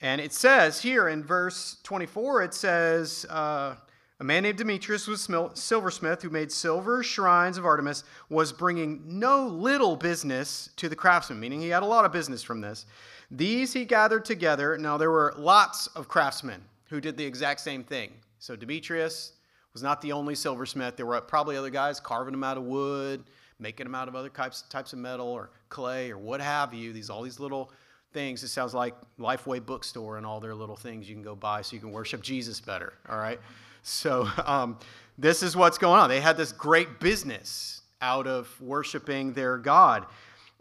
And 0.00 0.20
it 0.20 0.32
says 0.32 0.80
here 0.80 1.08
in 1.08 1.24
verse 1.24 1.76
24, 1.82 2.42
it 2.42 2.54
says. 2.54 3.26
Uh, 3.28 3.76
a 4.20 4.24
man 4.24 4.42
named 4.42 4.58
Demetrius 4.58 5.06
was 5.06 5.28
silversmith 5.54 6.22
who 6.22 6.30
made 6.30 6.50
silver 6.50 7.04
shrines 7.04 7.56
of 7.56 7.64
Artemis, 7.64 8.02
was 8.28 8.52
bringing 8.52 9.00
no 9.06 9.46
little 9.46 9.94
business 9.94 10.70
to 10.74 10.88
the 10.88 10.96
craftsmen, 10.96 11.38
meaning 11.38 11.60
he 11.60 11.68
had 11.68 11.84
a 11.84 11.86
lot 11.86 12.04
of 12.04 12.10
business 12.10 12.42
from 12.42 12.60
this. 12.60 12.84
These 13.30 13.72
he 13.72 13.84
gathered 13.84 14.24
together. 14.24 14.76
Now, 14.76 14.96
there 14.96 15.12
were 15.12 15.34
lots 15.36 15.86
of 15.88 16.08
craftsmen 16.08 16.60
who 16.88 17.00
did 17.00 17.16
the 17.16 17.24
exact 17.24 17.60
same 17.60 17.84
thing. 17.84 18.10
So, 18.40 18.56
Demetrius 18.56 19.34
was 19.72 19.84
not 19.84 20.00
the 20.00 20.10
only 20.10 20.34
silversmith. 20.34 20.96
There 20.96 21.06
were 21.06 21.20
probably 21.20 21.56
other 21.56 21.70
guys 21.70 22.00
carving 22.00 22.32
them 22.32 22.42
out 22.42 22.56
of 22.56 22.64
wood, 22.64 23.22
making 23.60 23.84
them 23.84 23.94
out 23.94 24.08
of 24.08 24.16
other 24.16 24.30
types, 24.30 24.62
types 24.62 24.92
of 24.92 24.98
metal 24.98 25.28
or 25.28 25.50
clay 25.68 26.10
or 26.10 26.18
what 26.18 26.40
have 26.40 26.74
you. 26.74 26.92
These 26.92 27.08
all 27.08 27.22
these 27.22 27.38
little 27.38 27.70
things. 28.12 28.42
It 28.42 28.48
sounds 28.48 28.74
like 28.74 28.94
Lifeway 29.18 29.64
Bookstore 29.64 30.16
and 30.16 30.26
all 30.26 30.40
their 30.40 30.54
little 30.54 30.76
things 30.76 31.08
you 31.08 31.14
can 31.14 31.22
go 31.22 31.34
buy 31.34 31.62
so 31.62 31.74
you 31.74 31.80
can 31.80 31.92
worship 31.92 32.22
Jesus 32.22 32.60
better. 32.60 32.94
All 33.08 33.18
right. 33.18 33.40
So 33.82 34.28
um, 34.44 34.78
this 35.16 35.42
is 35.42 35.56
what's 35.56 35.78
going 35.78 36.00
on. 36.00 36.08
They 36.08 36.20
had 36.20 36.36
this 36.36 36.52
great 36.52 37.00
business 37.00 37.82
out 38.00 38.26
of 38.26 38.48
worshiping 38.60 39.32
their 39.32 39.58
God. 39.58 40.06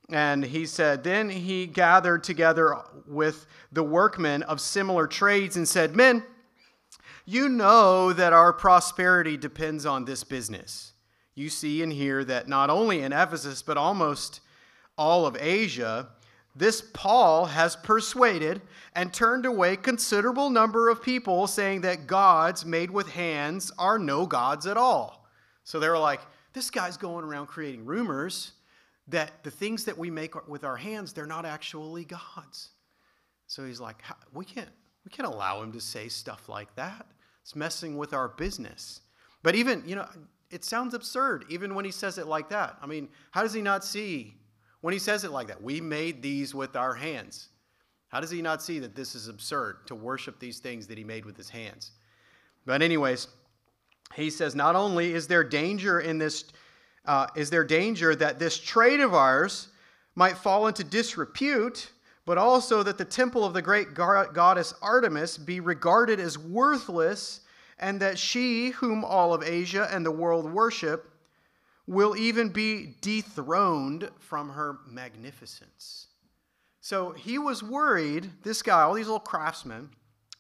And 0.10 0.44
he 0.44 0.66
said, 0.66 1.04
Then 1.04 1.30
he 1.30 1.68
gathered 1.68 2.24
together 2.24 2.78
with 3.08 3.46
the 3.72 3.84
workmen 3.84 4.44
of 4.44 4.62
similar 4.62 5.06
trades 5.06 5.58
and 5.58 5.68
said, 5.68 5.96
Men, 5.96 6.24
you 7.26 7.50
know 7.50 8.14
that 8.14 8.32
our 8.32 8.54
prosperity 8.54 9.36
depends 9.36 9.86
on 9.86 10.06
this 10.06 10.24
business. 10.24 10.94
you 11.36 11.50
see 11.50 11.84
and 11.84 11.94
hear 11.94 12.24
that 12.24 12.48
not 12.48 12.70
only 12.70 13.02
in 13.02 13.14
Ephesus, 13.14 13.62
but 13.62 13.78
almost 13.78 14.40
all 14.98 15.28
of 15.28 15.38
Asia, 15.40 16.08
this 16.58 16.82
Paul 16.94 17.46
has 17.46 17.76
persuaded 17.76 18.62
and 18.96 19.14
turned 19.14 19.46
away 19.46 19.76
considerable 19.76 20.50
number 20.50 20.90
of 20.90 21.04
people 21.04 21.46
saying 21.46 21.82
that 21.82 22.08
gods 22.08 22.66
made 22.66 22.90
with 22.90 23.10
hands 23.10 23.72
are 23.78 24.00
no 24.00 24.26
gods 24.26 24.66
at 24.66 24.76
all. 24.76 25.28
So 25.64 25.80
they 25.80 25.88
were 25.88 26.00
like, 26.00 26.22
this 26.54 26.72
guy's 26.72 26.98
going 26.98 27.24
around 27.24 27.48
creating 27.48 27.86
rumors 27.86 28.54
that 29.08 29.44
the 29.44 29.52
things 29.52 29.86
that 29.86 29.98
we 29.98 30.10
make 30.10 30.48
with 30.48 30.64
our 30.64 30.78
hands, 30.78 31.14
they're 31.14 31.28
not 31.28 31.46
actually 31.46 32.06
gods. 32.06 32.70
So 33.46 33.64
he's 33.64 33.80
like, 33.80 34.02
we 34.34 34.44
can't, 34.44 34.70
we 35.06 35.12
can't 35.12 35.30
allow 35.30 35.62
him 35.62 35.72
to 35.74 35.80
say 35.80 36.08
stuff 36.08 36.50
like 36.50 36.76
that. 36.76 37.06
It's 37.44 37.56
messing 37.56 37.98
with 37.98 38.14
our 38.14 38.30
business. 38.30 39.02
But 39.44 39.56
even, 39.56 39.84
you 39.86 39.96
know, 39.96 40.08
it 40.50 40.66
sounds 40.66 40.94
absurd, 40.94 41.46
even 41.50 41.76
when 41.76 41.86
he 41.86 41.92
says 41.92 42.18
it 42.18 42.26
like 42.26 42.50
that. 42.50 42.78
I 42.82 42.88
mean, 42.88 43.10
how 43.32 43.44
does 43.44 43.54
he 43.54 43.62
not 43.62 43.86
see 43.86 44.34
when 44.82 44.94
he 44.94 45.00
says 45.00 45.24
it 45.24 45.32
like 45.32 45.48
that? 45.48 45.62
We 45.62 45.82
made 45.82 46.22
these 46.22 46.54
with 46.54 46.76
our 46.76 46.94
hands. 46.94 47.50
How 48.10 48.20
does 48.20 48.32
he 48.32 48.42
not 48.42 48.62
see 48.62 48.80
that 48.80 48.96
this 48.96 49.16
is 49.16 49.28
absurd 49.28 49.88
to 49.88 49.96
worship 49.96 50.40
these 50.40 50.60
things 50.60 50.88
that 50.88 50.98
he 50.98 51.04
made 51.04 51.26
with 51.26 51.36
his 51.36 51.50
hands? 51.50 51.92
But, 52.66 52.82
anyways, 52.82 53.28
he 54.16 54.30
says, 54.30 54.56
not 54.56 54.76
only 54.76 55.14
is 55.14 55.28
there 55.28 55.44
danger 55.44 56.00
in 56.00 56.18
this, 56.18 56.46
uh, 57.06 57.28
is 57.36 57.50
there 57.50 57.64
danger 57.64 58.16
that 58.16 58.40
this 58.40 58.58
trade 58.58 59.00
of 59.00 59.14
ours 59.14 59.70
might 60.16 60.38
fall 60.38 60.68
into 60.68 60.84
disrepute, 60.84 61.92
but 62.26 62.38
also 62.38 62.84
that 62.84 62.98
the 62.98 63.06
temple 63.06 63.46
of 63.46 63.54
the 63.54 63.62
great 63.62 63.94
goddess 63.94 64.74
Artemis 64.82 65.38
be 65.38 65.60
regarded 65.60 66.20
as 66.20 66.38
worthless 66.38 67.42
and 67.80 68.00
that 68.02 68.18
she, 68.18 68.70
whom 68.70 69.06
all 69.06 69.34
of 69.34 69.44
Asia 69.44 69.88
and 69.92 70.06
the 70.06 70.12
world 70.12 70.52
worship, 70.52 71.12
will 71.88 72.18
even 72.18 72.50
be 72.50 72.96
dethroned 73.02 74.10
from 74.20 74.50
her 74.50 74.80
magnificence. 74.90 76.08
So 76.82 77.12
he 77.12 77.38
was 77.38 77.64
worried, 77.64 78.30
this 78.44 78.62
guy, 78.62 78.82
all 78.82 78.94
these 78.94 79.08
little 79.08 79.20
craftsmen, 79.20 79.90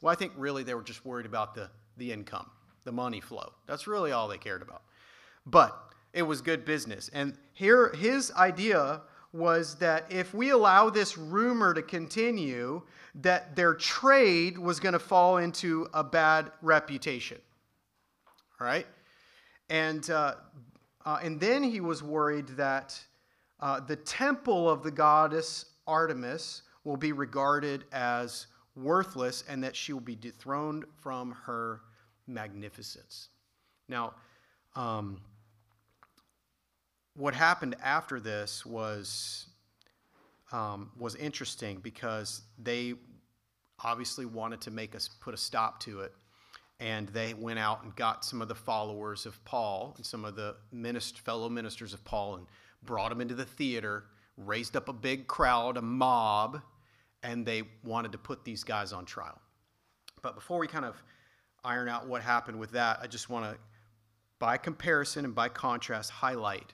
well, 0.01 0.12
I 0.12 0.15
think 0.15 0.33
really 0.38 0.63
they 0.63 0.73
were 0.73 0.83
just 0.83 1.05
worried 1.05 1.25
about 1.25 1.55
the, 1.55 1.69
the 1.97 2.12
income, 2.12 2.49
the 2.83 2.91
money 2.91 3.21
flow. 3.21 3.51
That's 3.65 3.88
really 3.88 4.12
all 4.12 4.27
they 4.27 4.38
cared 4.38 4.62
about. 4.62 4.83
But 5.45 5.77
it 6.13 6.21
was 6.21 6.41
good 6.41 6.65
business. 6.65 7.10
And 7.13 7.38
here, 7.53 7.93
his 7.93 8.31
idea 8.33 9.01
was 9.33 9.75
that 9.75 10.05
if 10.12 10.33
we 10.33 10.51
allow 10.51 10.89
this 10.89 11.17
rumor 11.17 11.73
to 11.73 11.81
continue, 11.81 12.81
that 13.15 13.55
their 13.55 13.73
trade 13.73 14.57
was 14.57 14.79
going 14.79 14.93
to 14.93 14.99
fall 14.99 15.38
into 15.38 15.88
a 15.93 16.03
bad 16.03 16.51
reputation. 16.62 17.39
All 18.60 18.67
right? 18.67 18.88
And, 19.69 20.10
uh, 20.10 20.36
uh, 21.07 21.19
and 21.23 21.39
then 21.39 21.63
he 21.63 21.79
was 21.79 22.03
worried 22.03 22.49
that 22.49 22.99
uh, 23.61 23.79
the 23.79 23.95
temple 23.95 24.69
of 24.69 24.83
the 24.83 24.91
goddess 24.91 25.67
Artemis 25.87 26.63
will 26.83 26.97
be 26.97 27.13
regarded 27.13 27.85
as 27.93 28.47
worthless 28.75 29.45
and 29.47 29.63
that 29.63 29.73
she 29.73 29.93
will 29.93 30.01
be 30.01 30.17
dethroned 30.17 30.83
from 30.97 31.31
her 31.31 31.79
magnificence. 32.27 33.29
Now, 33.87 34.15
um, 34.75 35.21
what 37.15 37.33
happened 37.33 37.77
after 37.81 38.19
this 38.19 38.65
was 38.65 39.47
um, 40.51 40.91
was 40.99 41.15
interesting 41.15 41.77
because 41.77 42.41
they 42.61 42.95
obviously 43.81 44.25
wanted 44.25 44.59
to 44.59 44.71
make 44.71 44.93
us 44.93 45.07
put 45.21 45.33
a 45.33 45.37
stop 45.37 45.79
to 45.81 46.01
it, 46.01 46.11
and 46.79 47.07
they 47.09 47.33
went 47.33 47.59
out 47.59 47.83
and 47.83 47.95
got 47.95 48.23
some 48.23 48.41
of 48.41 48.47
the 48.47 48.55
followers 48.55 49.25
of 49.25 49.43
Paul 49.45 49.93
and 49.97 50.05
some 50.05 50.25
of 50.25 50.35
the 50.35 50.55
fellow 51.23 51.49
ministers 51.49 51.93
of 51.93 52.03
Paul 52.03 52.35
and 52.35 52.47
brought 52.83 53.09
them 53.09 53.21
into 53.21 53.35
the 53.35 53.45
theater, 53.45 54.05
raised 54.37 54.75
up 54.75 54.87
a 54.87 54.93
big 54.93 55.27
crowd, 55.27 55.77
a 55.77 55.81
mob, 55.81 56.61
and 57.23 57.45
they 57.45 57.63
wanted 57.83 58.11
to 58.11 58.17
put 58.17 58.45
these 58.45 58.63
guys 58.63 58.93
on 58.93 59.05
trial. 59.05 59.41
But 60.21 60.35
before 60.35 60.59
we 60.59 60.67
kind 60.67 60.85
of 60.85 61.01
iron 61.63 61.89
out 61.89 62.07
what 62.07 62.21
happened 62.21 62.59
with 62.59 62.71
that, 62.71 62.99
I 63.01 63.07
just 63.07 63.29
want 63.29 63.45
to, 63.45 63.57
by 64.39 64.57
comparison 64.57 65.25
and 65.25 65.33
by 65.33 65.49
contrast, 65.49 66.11
highlight 66.11 66.73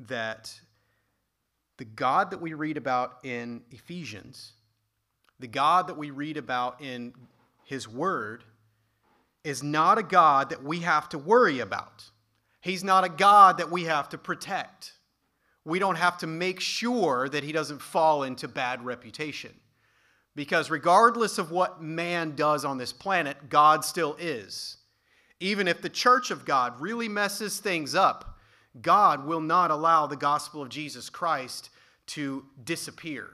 that 0.00 0.54
the 1.78 1.84
God 1.84 2.30
that 2.30 2.40
we 2.40 2.54
read 2.54 2.76
about 2.76 3.18
in 3.24 3.62
Ephesians, 3.72 4.52
the 5.40 5.48
God 5.48 5.88
that 5.88 5.96
we 5.98 6.10
read 6.10 6.36
about 6.36 6.80
in 6.80 7.12
His 7.64 7.88
Word, 7.88 8.44
is 9.44 9.62
not 9.62 9.98
a 9.98 10.02
God 10.02 10.50
that 10.50 10.62
we 10.62 10.80
have 10.80 11.08
to 11.10 11.18
worry 11.18 11.60
about. 11.60 12.04
He's 12.60 12.84
not 12.84 13.04
a 13.04 13.08
God 13.08 13.58
that 13.58 13.70
we 13.70 13.84
have 13.84 14.08
to 14.10 14.18
protect. 14.18 14.92
We 15.64 15.78
don't 15.78 15.96
have 15.96 16.18
to 16.18 16.26
make 16.26 16.60
sure 16.60 17.28
that 17.28 17.44
He 17.44 17.52
doesn't 17.52 17.82
fall 17.82 18.22
into 18.22 18.48
bad 18.48 18.84
reputation. 18.84 19.52
Because 20.34 20.70
regardless 20.70 21.38
of 21.38 21.50
what 21.50 21.82
man 21.82 22.34
does 22.34 22.64
on 22.64 22.78
this 22.78 22.92
planet, 22.92 23.48
God 23.48 23.84
still 23.84 24.16
is. 24.18 24.78
Even 25.40 25.68
if 25.68 25.82
the 25.82 25.88
church 25.88 26.30
of 26.30 26.44
God 26.44 26.80
really 26.80 27.08
messes 27.08 27.58
things 27.58 27.94
up, 27.94 28.38
God 28.80 29.26
will 29.26 29.40
not 29.40 29.70
allow 29.70 30.06
the 30.06 30.16
gospel 30.16 30.62
of 30.62 30.68
Jesus 30.68 31.10
Christ 31.10 31.68
to 32.06 32.44
disappear 32.64 33.28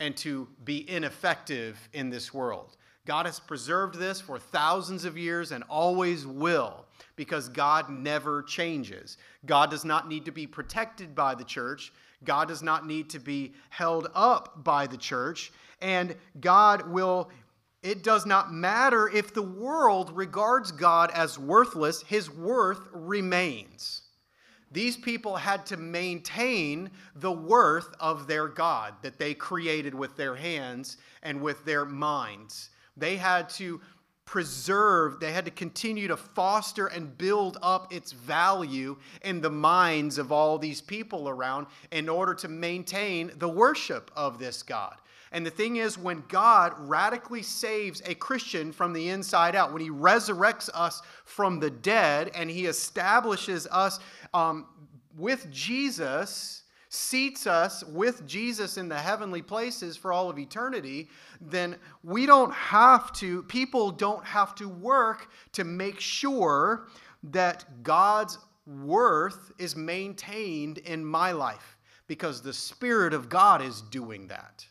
and 0.00 0.16
to 0.18 0.48
be 0.64 0.88
ineffective 0.88 1.88
in 1.92 2.10
this 2.10 2.32
world. 2.32 2.76
God 3.06 3.26
has 3.26 3.38
preserved 3.38 3.94
this 3.94 4.20
for 4.20 4.38
thousands 4.38 5.04
of 5.04 5.16
years 5.16 5.52
and 5.52 5.64
always 5.70 6.26
will 6.26 6.84
because 7.14 7.48
God 7.48 7.88
never 7.88 8.42
changes. 8.42 9.16
God 9.46 9.70
does 9.70 9.84
not 9.84 10.08
need 10.08 10.24
to 10.24 10.32
be 10.32 10.46
protected 10.46 11.14
by 11.14 11.36
the 11.36 11.44
church. 11.44 11.92
God 12.24 12.48
does 12.48 12.62
not 12.62 12.86
need 12.86 13.08
to 13.10 13.20
be 13.20 13.54
held 13.70 14.08
up 14.14 14.64
by 14.64 14.88
the 14.88 14.96
church. 14.96 15.52
And 15.80 16.16
God 16.40 16.90
will, 16.90 17.30
it 17.82 18.02
does 18.02 18.26
not 18.26 18.52
matter 18.52 19.08
if 19.08 19.32
the 19.32 19.42
world 19.42 20.10
regards 20.16 20.72
God 20.72 21.12
as 21.12 21.38
worthless, 21.38 22.02
his 22.02 22.28
worth 22.28 22.88
remains. 22.92 24.02
These 24.72 24.96
people 24.96 25.36
had 25.36 25.64
to 25.66 25.76
maintain 25.76 26.90
the 27.14 27.30
worth 27.30 27.94
of 28.00 28.26
their 28.26 28.48
God 28.48 28.94
that 29.02 29.18
they 29.18 29.32
created 29.32 29.94
with 29.94 30.16
their 30.16 30.34
hands 30.34 30.96
and 31.22 31.40
with 31.40 31.64
their 31.64 31.84
minds. 31.84 32.70
They 32.96 33.16
had 33.16 33.48
to 33.50 33.80
preserve, 34.26 35.20
they 35.20 35.32
had 35.32 35.44
to 35.44 35.50
continue 35.52 36.08
to 36.08 36.16
foster 36.16 36.88
and 36.88 37.16
build 37.16 37.58
up 37.62 37.92
its 37.92 38.10
value 38.10 38.96
in 39.22 39.40
the 39.40 39.50
minds 39.50 40.18
of 40.18 40.32
all 40.32 40.58
these 40.58 40.80
people 40.80 41.28
around 41.28 41.66
in 41.92 42.08
order 42.08 42.34
to 42.34 42.48
maintain 42.48 43.30
the 43.36 43.48
worship 43.48 44.10
of 44.16 44.38
this 44.38 44.64
God. 44.64 44.96
And 45.32 45.44
the 45.44 45.50
thing 45.50 45.76
is, 45.76 45.96
when 45.98 46.24
God 46.28 46.72
radically 46.76 47.42
saves 47.42 48.02
a 48.04 48.14
Christian 48.14 48.72
from 48.72 48.92
the 48.92 49.08
inside 49.08 49.54
out, 49.54 49.72
when 49.72 49.82
He 49.82 49.90
resurrects 49.90 50.70
us 50.74 51.02
from 51.24 51.60
the 51.60 51.70
dead 51.70 52.30
and 52.34 52.50
He 52.50 52.66
establishes 52.66 53.66
us 53.70 54.00
um, 54.34 54.66
with 55.16 55.50
Jesus, 55.50 56.62
seats 56.96 57.46
us 57.46 57.84
with 57.84 58.26
Jesus 58.26 58.76
in 58.76 58.88
the 58.88 58.98
heavenly 58.98 59.42
places 59.42 59.96
for 59.96 60.12
all 60.12 60.30
of 60.30 60.38
eternity, 60.38 61.08
then 61.40 61.76
we 62.02 62.26
don't 62.26 62.52
have 62.52 63.12
to, 63.14 63.42
people 63.44 63.90
don't 63.90 64.24
have 64.24 64.54
to 64.56 64.68
work 64.68 65.30
to 65.52 65.64
make 65.64 66.00
sure 66.00 66.88
that 67.22 67.82
God's 67.82 68.38
worth 68.66 69.52
is 69.58 69.76
maintained 69.76 70.78
in 70.78 71.04
my 71.04 71.32
life 71.32 71.76
because 72.06 72.42
the 72.42 72.52
Spirit 72.52 73.12
of 73.12 73.28
God 73.28 73.62
is 73.62 73.82
doing 73.82 74.28
that. 74.28 74.66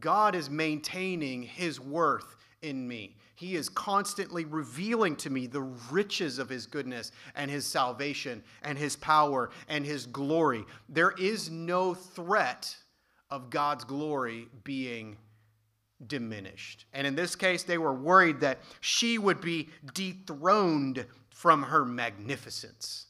God 0.00 0.34
is 0.34 0.48
maintaining 0.48 1.42
his 1.42 1.80
worth 1.80 2.36
in 2.62 2.86
me. 2.86 3.16
He 3.34 3.54
is 3.54 3.68
constantly 3.68 4.44
revealing 4.44 5.14
to 5.16 5.30
me 5.30 5.46
the 5.46 5.62
riches 5.90 6.38
of 6.38 6.48
his 6.48 6.66
goodness 6.66 7.12
and 7.36 7.50
his 7.50 7.64
salvation 7.64 8.42
and 8.62 8.76
his 8.76 8.96
power 8.96 9.50
and 9.68 9.86
his 9.86 10.06
glory. 10.06 10.64
There 10.88 11.12
is 11.12 11.50
no 11.50 11.94
threat 11.94 12.74
of 13.30 13.50
God's 13.50 13.84
glory 13.84 14.48
being 14.64 15.16
diminished. 16.06 16.86
And 16.92 17.06
in 17.06 17.14
this 17.14 17.36
case, 17.36 17.62
they 17.62 17.78
were 17.78 17.94
worried 17.94 18.40
that 18.40 18.58
she 18.80 19.18
would 19.18 19.40
be 19.40 19.68
dethroned 19.94 21.06
from 21.30 21.62
her 21.62 21.84
magnificence. 21.84 23.06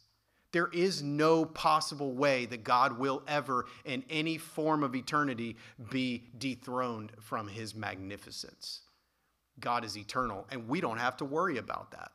There 0.52 0.68
is 0.72 1.02
no 1.02 1.44
possible 1.44 2.12
way 2.12 2.46
that 2.46 2.64
God 2.64 2.98
will 2.98 3.22
ever, 3.28 3.66
in 3.84 4.02
any 4.08 4.38
form 4.38 4.82
of 4.82 4.94
eternity, 4.94 5.56
be 5.90 6.24
dethroned 6.38 7.12
from 7.20 7.48
his 7.48 7.74
magnificence. 7.74 8.80
God 9.60 9.84
is 9.84 9.96
eternal, 9.96 10.46
and 10.50 10.68
we 10.68 10.80
don't 10.80 10.98
have 10.98 11.16
to 11.18 11.24
worry 11.24 11.58
about 11.58 11.90
that. 11.92 12.12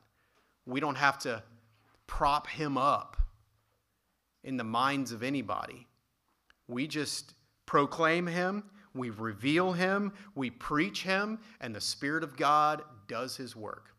We 0.66 0.80
don't 0.80 0.96
have 0.96 1.18
to 1.20 1.42
prop 2.06 2.46
him 2.46 2.76
up 2.78 3.16
in 4.42 4.56
the 4.56 4.64
minds 4.64 5.12
of 5.12 5.22
anybody. 5.22 5.86
We 6.68 6.86
just 6.86 7.34
proclaim 7.66 8.26
him, 8.26 8.64
we 8.94 9.10
reveal 9.10 9.72
him, 9.72 10.12
we 10.34 10.50
preach 10.50 11.02
him, 11.02 11.38
and 11.60 11.74
the 11.74 11.80
Spirit 11.80 12.22
of 12.22 12.36
God 12.36 12.82
does 13.08 13.36
his 13.36 13.56
work. 13.56 13.94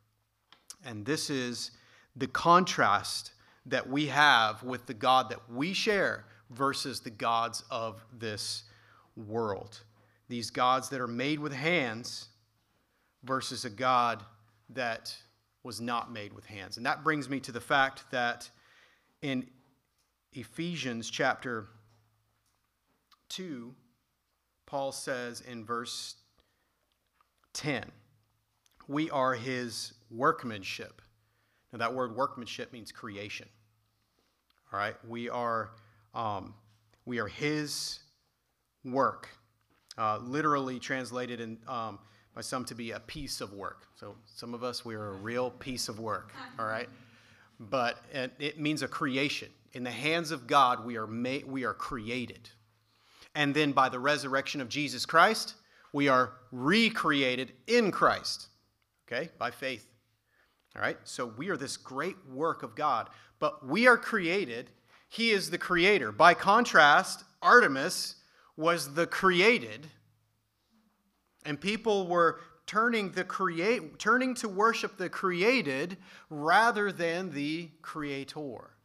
And 0.83 1.05
this 1.05 1.29
is 1.29 1.71
the 2.15 2.27
contrast 2.27 3.33
that 3.65 3.89
we 3.89 4.07
have 4.07 4.63
with 4.63 4.85
the 4.85 4.93
God 4.93 5.29
that 5.29 5.39
we 5.51 5.73
share 5.73 6.25
versus 6.51 6.99
the 6.99 7.09
gods 7.09 7.63
of 7.71 8.05
this 8.17 8.63
world. 9.15 9.81
These 10.29 10.51
gods 10.51 10.89
that 10.89 11.01
are 11.01 11.07
made 11.07 11.39
with 11.39 11.53
hands 11.53 12.29
versus 13.25 13.65
a 13.65 13.69
God 13.69 14.23
that 14.69 15.15
was 15.63 15.81
not 15.81 16.11
made 16.11 16.31
with 16.31 16.45
hands. 16.45 16.77
And 16.77 16.85
that 16.85 17.03
brings 17.03 17.27
me 17.27 17.39
to 17.41 17.51
the 17.51 17.59
fact 17.59 18.03
that 18.11 18.49
in 19.21 19.47
Ephesians 20.33 21.09
chapter 21.09 21.67
2, 23.29 23.73
Paul 24.65 24.91
says 24.91 25.41
in 25.41 25.65
verse 25.65 26.15
10, 27.53 27.83
we 28.87 29.09
are 29.09 29.33
his 29.33 29.93
workmanship. 30.11 31.01
Now, 31.71 31.79
that 31.79 31.93
word 31.93 32.15
workmanship 32.15 32.71
means 32.71 32.91
creation. 32.91 33.47
All 34.71 34.79
right, 34.79 34.95
we 35.07 35.29
are, 35.29 35.71
um, 36.13 36.53
we 37.05 37.19
are 37.19 37.27
his 37.27 37.99
work, 38.83 39.29
uh, 39.97 40.19
literally 40.21 40.79
translated 40.79 41.39
in, 41.39 41.57
um, 41.67 41.99
by 42.35 42.41
some 42.41 42.65
to 42.65 42.75
be 42.75 42.91
a 42.91 42.99
piece 42.99 43.39
of 43.39 43.53
work. 43.53 43.87
So, 43.95 44.15
some 44.25 44.53
of 44.53 44.63
us, 44.63 44.83
we 44.83 44.93
are 44.95 45.09
a 45.09 45.15
real 45.15 45.49
piece 45.49 45.87
of 45.87 45.99
work. 45.99 46.33
All 46.59 46.67
right, 46.67 46.89
but 47.59 47.97
it, 48.13 48.33
it 48.39 48.59
means 48.59 48.83
a 48.83 48.87
creation. 48.87 49.49
In 49.73 49.83
the 49.83 49.91
hands 49.91 50.31
of 50.31 50.45
God, 50.45 50.85
we 50.85 50.97
are, 50.97 51.07
made, 51.07 51.45
we 51.45 51.63
are 51.63 51.73
created. 51.73 52.49
And 53.33 53.53
then 53.53 53.71
by 53.71 53.89
the 53.89 53.99
resurrection 53.99 54.61
of 54.61 54.69
Jesus 54.69 55.05
Christ, 55.05 55.55
we 55.91 56.07
are 56.07 56.33
recreated 56.51 57.53
in 57.67 57.91
Christ, 57.91 58.47
okay, 59.07 59.29
by 59.37 59.51
faith. 59.51 59.85
All 60.75 60.81
right, 60.81 60.97
so 61.05 61.25
we 61.25 61.49
are 61.49 61.57
this 61.57 61.77
great 61.77 62.15
work 62.29 62.63
of 62.63 62.75
God, 62.75 63.09
but 63.39 63.65
we 63.65 63.87
are 63.87 63.97
created. 63.97 64.69
He 65.07 65.31
is 65.31 65.49
the 65.49 65.57
creator. 65.57 66.11
By 66.11 66.33
contrast, 66.33 67.23
Artemis 67.41 68.15
was 68.57 68.93
the 68.93 69.07
created, 69.07 69.87
and 71.45 71.59
people 71.59 72.07
were 72.07 72.39
turning 72.65 73.11
the 73.11 73.23
create 73.23 73.99
turning 73.99 74.33
to 74.33 74.49
worship 74.49 74.97
the 74.97 75.09
created 75.09 75.97
rather 76.29 76.91
than 76.91 77.31
the 77.31 77.69
creator 77.81 78.75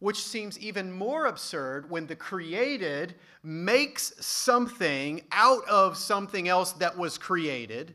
which 0.00 0.24
seems 0.24 0.58
even 0.58 0.90
more 0.90 1.26
absurd 1.26 1.88
when 1.90 2.06
the 2.06 2.16
created 2.16 3.14
makes 3.42 4.12
something 4.24 5.22
out 5.30 5.66
of 5.68 5.96
something 5.96 6.48
else 6.48 6.72
that 6.72 6.96
was 6.96 7.18
created 7.18 7.94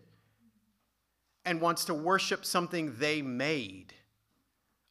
and 1.45 1.59
wants 1.59 1.85
to 1.85 1.93
worship 1.93 2.45
something 2.45 2.95
they 2.97 3.21
made. 3.21 3.93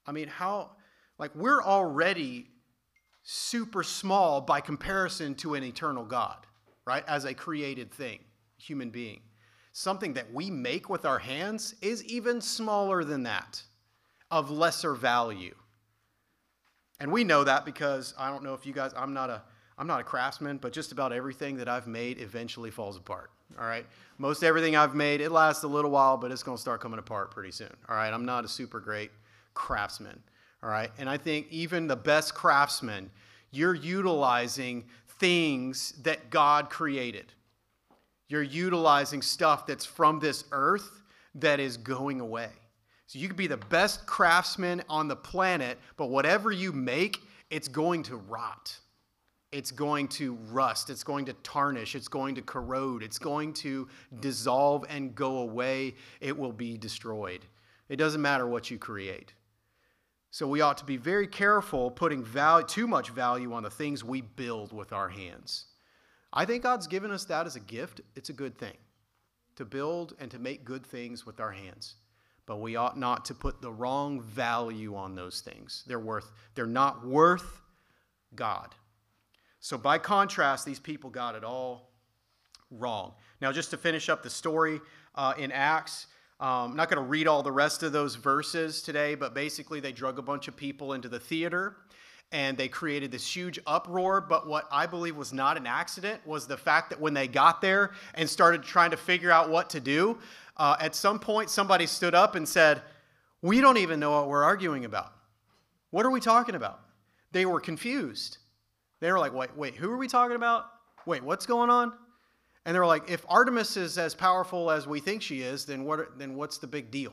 I 0.06 0.12
mean, 0.12 0.28
how, 0.28 0.72
like, 1.18 1.34
we're 1.34 1.62
already 1.62 2.48
super 3.22 3.82
small 3.82 4.40
by 4.40 4.60
comparison 4.60 5.34
to 5.36 5.54
an 5.54 5.62
eternal 5.62 6.04
God, 6.04 6.46
right? 6.84 7.04
As 7.06 7.24
a 7.24 7.34
created 7.34 7.92
thing, 7.92 8.18
human 8.56 8.90
being. 8.90 9.20
Something 9.72 10.14
that 10.14 10.32
we 10.32 10.50
make 10.50 10.88
with 10.88 11.04
our 11.04 11.18
hands 11.18 11.74
is 11.82 12.04
even 12.04 12.40
smaller 12.40 13.02
than 13.04 13.24
that, 13.24 13.62
of 14.30 14.50
lesser 14.50 14.94
value. 14.94 15.54
And 17.00 17.10
we 17.10 17.24
know 17.24 17.44
that 17.44 17.64
because 17.64 18.14
I 18.16 18.30
don't 18.30 18.44
know 18.44 18.54
if 18.54 18.64
you 18.64 18.72
guys, 18.72 18.92
I'm 18.96 19.12
not 19.12 19.30
a, 19.30 19.42
I'm 19.76 19.86
not 19.86 20.00
a 20.00 20.04
craftsman, 20.04 20.58
but 20.58 20.72
just 20.72 20.92
about 20.92 21.12
everything 21.12 21.56
that 21.56 21.68
I've 21.68 21.88
made 21.88 22.20
eventually 22.20 22.70
falls 22.70 22.96
apart. 22.96 23.30
All 23.58 23.66
right. 23.66 23.86
Most 24.18 24.42
everything 24.42 24.76
I've 24.76 24.94
made, 24.94 25.20
it 25.20 25.30
lasts 25.30 25.64
a 25.64 25.68
little 25.68 25.90
while, 25.90 26.16
but 26.16 26.30
it's 26.30 26.42
going 26.42 26.56
to 26.56 26.60
start 26.60 26.80
coming 26.80 26.98
apart 26.98 27.30
pretty 27.30 27.50
soon. 27.50 27.74
All 27.88 27.96
right. 27.96 28.12
I'm 28.12 28.24
not 28.24 28.44
a 28.44 28.48
super 28.48 28.80
great 28.80 29.10
craftsman. 29.54 30.22
All 30.62 30.70
right. 30.70 30.90
And 30.98 31.08
I 31.08 31.16
think 31.16 31.48
even 31.50 31.86
the 31.86 31.96
best 31.96 32.34
craftsman, 32.34 33.10
you're 33.50 33.74
utilizing 33.74 34.84
things 35.18 35.92
that 36.02 36.30
God 36.30 36.70
created. 36.70 37.32
You're 38.28 38.42
utilizing 38.42 39.22
stuff 39.22 39.66
that's 39.66 39.84
from 39.84 40.18
this 40.18 40.44
earth 40.52 41.02
that 41.36 41.60
is 41.60 41.76
going 41.76 42.20
away. 42.20 42.50
So 43.06 43.18
you 43.18 43.28
could 43.28 43.36
be 43.36 43.46
the 43.46 43.56
best 43.56 44.06
craftsman 44.06 44.82
on 44.88 45.08
the 45.08 45.16
planet, 45.16 45.78
but 45.96 46.10
whatever 46.10 46.50
you 46.50 46.72
make, 46.72 47.20
it's 47.50 47.68
going 47.68 48.02
to 48.04 48.16
rot. 48.16 48.78
It's 49.52 49.70
going 49.70 50.08
to 50.08 50.34
rust. 50.50 50.90
It's 50.90 51.04
going 51.04 51.26
to 51.26 51.32
tarnish. 51.34 51.94
It's 51.94 52.08
going 52.08 52.34
to 52.34 52.42
corrode. 52.42 53.02
It's 53.02 53.18
going 53.18 53.52
to 53.54 53.88
dissolve 54.20 54.84
and 54.88 55.14
go 55.14 55.38
away. 55.38 55.94
It 56.20 56.36
will 56.36 56.52
be 56.52 56.76
destroyed. 56.76 57.46
It 57.88 57.96
doesn't 57.96 58.22
matter 58.22 58.48
what 58.48 58.70
you 58.70 58.78
create. 58.78 59.34
So 60.30 60.48
we 60.48 60.62
ought 60.62 60.78
to 60.78 60.84
be 60.84 60.96
very 60.96 61.28
careful 61.28 61.92
putting 61.92 62.24
value, 62.24 62.66
too 62.66 62.88
much 62.88 63.10
value 63.10 63.52
on 63.52 63.62
the 63.62 63.70
things 63.70 64.02
we 64.02 64.22
build 64.22 64.72
with 64.72 64.92
our 64.92 65.08
hands. 65.08 65.66
I 66.34 66.44
think 66.44 66.64
God's 66.64 66.86
given 66.86 67.10
us 67.10 67.24
that 67.26 67.46
as 67.46 67.56
a 67.56 67.60
gift. 67.60 68.02
It's 68.16 68.28
a 68.28 68.34
good 68.34 68.58
thing 68.58 68.76
to 69.56 69.64
build 69.64 70.14
and 70.18 70.30
to 70.32 70.38
make 70.38 70.64
good 70.64 70.84
things 70.84 71.24
with 71.24 71.40
our 71.40 71.52
hands 71.52 71.94
but 72.46 72.60
we 72.60 72.76
ought 72.76 72.98
not 72.98 73.24
to 73.26 73.34
put 73.34 73.62
the 73.62 73.72
wrong 73.72 74.20
value 74.20 74.94
on 74.96 75.14
those 75.14 75.40
things. 75.40 75.84
They're 75.86 75.98
worth 75.98 76.30
they're 76.54 76.66
not 76.66 77.06
worth 77.06 77.62
God. 78.34 78.74
So 79.60 79.78
by 79.78 79.98
contrast, 79.98 80.66
these 80.66 80.78
people 80.78 81.08
got 81.08 81.34
it 81.34 81.44
all 81.44 81.90
wrong. 82.70 83.14
Now, 83.40 83.50
just 83.50 83.70
to 83.70 83.78
finish 83.78 84.08
up 84.08 84.22
the 84.22 84.28
story 84.28 84.80
uh, 85.14 85.32
in 85.38 85.50
Acts, 85.52 86.06
um, 86.38 86.72
I'm 86.72 86.76
not 86.76 86.90
going 86.90 87.02
to 87.02 87.08
read 87.08 87.26
all 87.26 87.42
the 87.42 87.52
rest 87.52 87.82
of 87.82 87.92
those 87.92 88.14
verses 88.16 88.82
today, 88.82 89.14
but 89.14 89.32
basically 89.32 89.80
they 89.80 89.92
drug 89.92 90.18
a 90.18 90.22
bunch 90.22 90.48
of 90.48 90.56
people 90.56 90.92
into 90.92 91.08
the 91.08 91.20
theater 91.20 91.76
and 92.32 92.56
they 92.56 92.68
created 92.68 93.10
this 93.10 93.24
huge 93.24 93.58
uproar. 93.66 94.20
But 94.20 94.46
what 94.46 94.66
I 94.72 94.86
believe 94.86 95.16
was 95.16 95.32
not 95.32 95.56
an 95.56 95.66
accident 95.66 96.26
was 96.26 96.46
the 96.46 96.56
fact 96.56 96.90
that 96.90 97.00
when 97.00 97.14
they 97.14 97.28
got 97.28 97.60
there 97.60 97.92
and 98.14 98.28
started 98.28 98.62
trying 98.62 98.90
to 98.90 98.96
figure 98.96 99.30
out 99.30 99.50
what 99.50 99.70
to 99.70 99.80
do, 99.80 100.18
uh, 100.56 100.76
at 100.80 100.94
some 100.94 101.18
point 101.18 101.50
somebody 101.50 101.86
stood 101.86 102.14
up 102.14 102.34
and 102.34 102.48
said, 102.48 102.82
We 103.42 103.60
don't 103.60 103.78
even 103.78 104.00
know 104.00 104.12
what 104.12 104.28
we're 104.28 104.44
arguing 104.44 104.84
about. 104.84 105.12
What 105.90 106.04
are 106.04 106.10
we 106.10 106.20
talking 106.20 106.54
about? 106.54 106.80
They 107.32 107.46
were 107.46 107.60
confused. 107.60 108.38
They 109.00 109.10
were 109.12 109.18
like, 109.18 109.32
Wait, 109.32 109.56
wait, 109.56 109.74
who 109.74 109.90
are 109.90 109.96
we 109.96 110.08
talking 110.08 110.36
about? 110.36 110.66
Wait, 111.06 111.22
what's 111.22 111.46
going 111.46 111.70
on? 111.70 111.92
And 112.64 112.74
they 112.74 112.78
were 112.78 112.86
like, 112.86 113.10
If 113.10 113.24
Artemis 113.28 113.76
is 113.76 113.98
as 113.98 114.14
powerful 114.14 114.70
as 114.70 114.86
we 114.86 115.00
think 115.00 115.22
she 115.22 115.42
is, 115.42 115.64
then, 115.64 115.84
what, 115.84 116.18
then 116.18 116.34
what's 116.34 116.58
the 116.58 116.66
big 116.66 116.90
deal? 116.90 117.12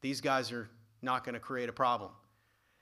These 0.00 0.20
guys 0.20 0.52
are 0.52 0.68
not 1.02 1.24
going 1.24 1.34
to 1.34 1.40
create 1.40 1.68
a 1.68 1.72
problem. 1.72 2.10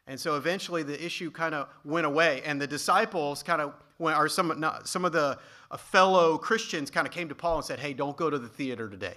And 0.06 0.18
so 0.18 0.36
eventually 0.36 0.82
the 0.82 1.04
issue 1.04 1.30
kind 1.30 1.54
of 1.54 1.68
went 1.84 2.06
away, 2.06 2.42
and 2.44 2.60
the 2.60 2.66
disciples 2.66 3.42
kind 3.42 3.60
of 3.60 3.74
went, 3.98 4.16
or 4.16 4.28
some, 4.28 4.58
not, 4.60 4.88
some 4.88 5.04
of 5.04 5.12
the 5.12 5.38
uh, 5.70 5.76
fellow 5.76 6.38
Christians 6.38 6.90
kind 6.90 7.06
of 7.06 7.12
came 7.12 7.28
to 7.28 7.34
Paul 7.34 7.56
and 7.56 7.64
said, 7.64 7.80
Hey, 7.80 7.92
don't 7.92 8.16
go 8.16 8.30
to 8.30 8.38
the 8.38 8.48
theater 8.48 8.88
today. 8.88 9.14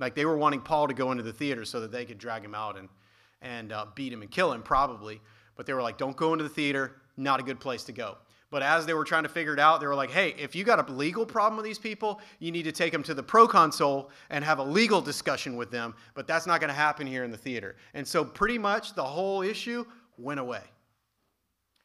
Like 0.00 0.14
they 0.14 0.24
were 0.24 0.36
wanting 0.36 0.60
Paul 0.60 0.88
to 0.88 0.94
go 0.94 1.12
into 1.12 1.22
the 1.22 1.32
theater 1.32 1.64
so 1.64 1.80
that 1.80 1.92
they 1.92 2.04
could 2.04 2.18
drag 2.18 2.44
him 2.44 2.54
out 2.54 2.76
and, 2.78 2.88
and 3.42 3.72
uh, 3.72 3.86
beat 3.94 4.12
him 4.12 4.22
and 4.22 4.30
kill 4.30 4.52
him, 4.52 4.62
probably. 4.62 5.20
But 5.56 5.66
they 5.66 5.72
were 5.72 5.82
like, 5.82 5.98
Don't 5.98 6.16
go 6.16 6.32
into 6.32 6.42
the 6.42 6.50
theater, 6.50 6.96
not 7.16 7.38
a 7.38 7.42
good 7.44 7.60
place 7.60 7.84
to 7.84 7.92
go. 7.92 8.18
But 8.50 8.62
as 8.62 8.86
they 8.86 8.94
were 8.94 9.04
trying 9.04 9.24
to 9.24 9.28
figure 9.28 9.52
it 9.52 9.60
out, 9.60 9.80
they 9.80 9.86
were 9.86 9.94
like, 9.94 10.10
hey, 10.10 10.34
if 10.38 10.54
you 10.54 10.64
got 10.64 10.88
a 10.88 10.92
legal 10.92 11.26
problem 11.26 11.56
with 11.56 11.66
these 11.66 11.78
people, 11.78 12.20
you 12.38 12.50
need 12.50 12.62
to 12.62 12.72
take 12.72 12.92
them 12.92 13.02
to 13.02 13.12
the 13.12 13.22
proconsul 13.22 14.10
and 14.30 14.42
have 14.42 14.58
a 14.58 14.62
legal 14.62 15.02
discussion 15.02 15.54
with 15.56 15.70
them. 15.70 15.94
But 16.14 16.26
that's 16.26 16.46
not 16.46 16.60
going 16.60 16.68
to 16.68 16.74
happen 16.74 17.06
here 17.06 17.24
in 17.24 17.30
the 17.30 17.36
theater. 17.36 17.76
And 17.92 18.08
so, 18.08 18.24
pretty 18.24 18.56
much 18.56 18.94
the 18.94 19.04
whole 19.04 19.42
issue 19.42 19.84
went 20.18 20.40
away. 20.40 20.62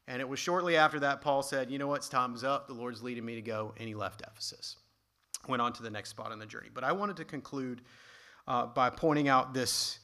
And 0.07 0.19
it 0.21 0.27
was 0.27 0.39
shortly 0.39 0.75
after 0.75 0.99
that 0.99 1.21
Paul 1.21 1.43
said, 1.43 1.71
You 1.71 1.77
know 1.77 1.87
what? 1.87 2.01
Time's 2.03 2.43
up. 2.43 2.67
The 2.67 2.73
Lord's 2.73 3.01
leading 3.01 3.25
me 3.25 3.35
to 3.35 3.41
go. 3.41 3.73
And 3.77 3.87
he 3.87 3.95
left 3.95 4.21
Ephesus. 4.21 4.77
Went 5.47 5.61
on 5.61 5.73
to 5.73 5.83
the 5.83 5.89
next 5.89 6.09
spot 6.09 6.31
on 6.31 6.39
the 6.39 6.45
journey. 6.45 6.69
But 6.73 6.83
I 6.83 6.91
wanted 6.91 7.17
to 7.17 7.25
conclude 7.25 7.81
uh, 8.47 8.67
by 8.67 8.89
pointing 8.89 9.27
out 9.27 9.53
this 9.53 9.99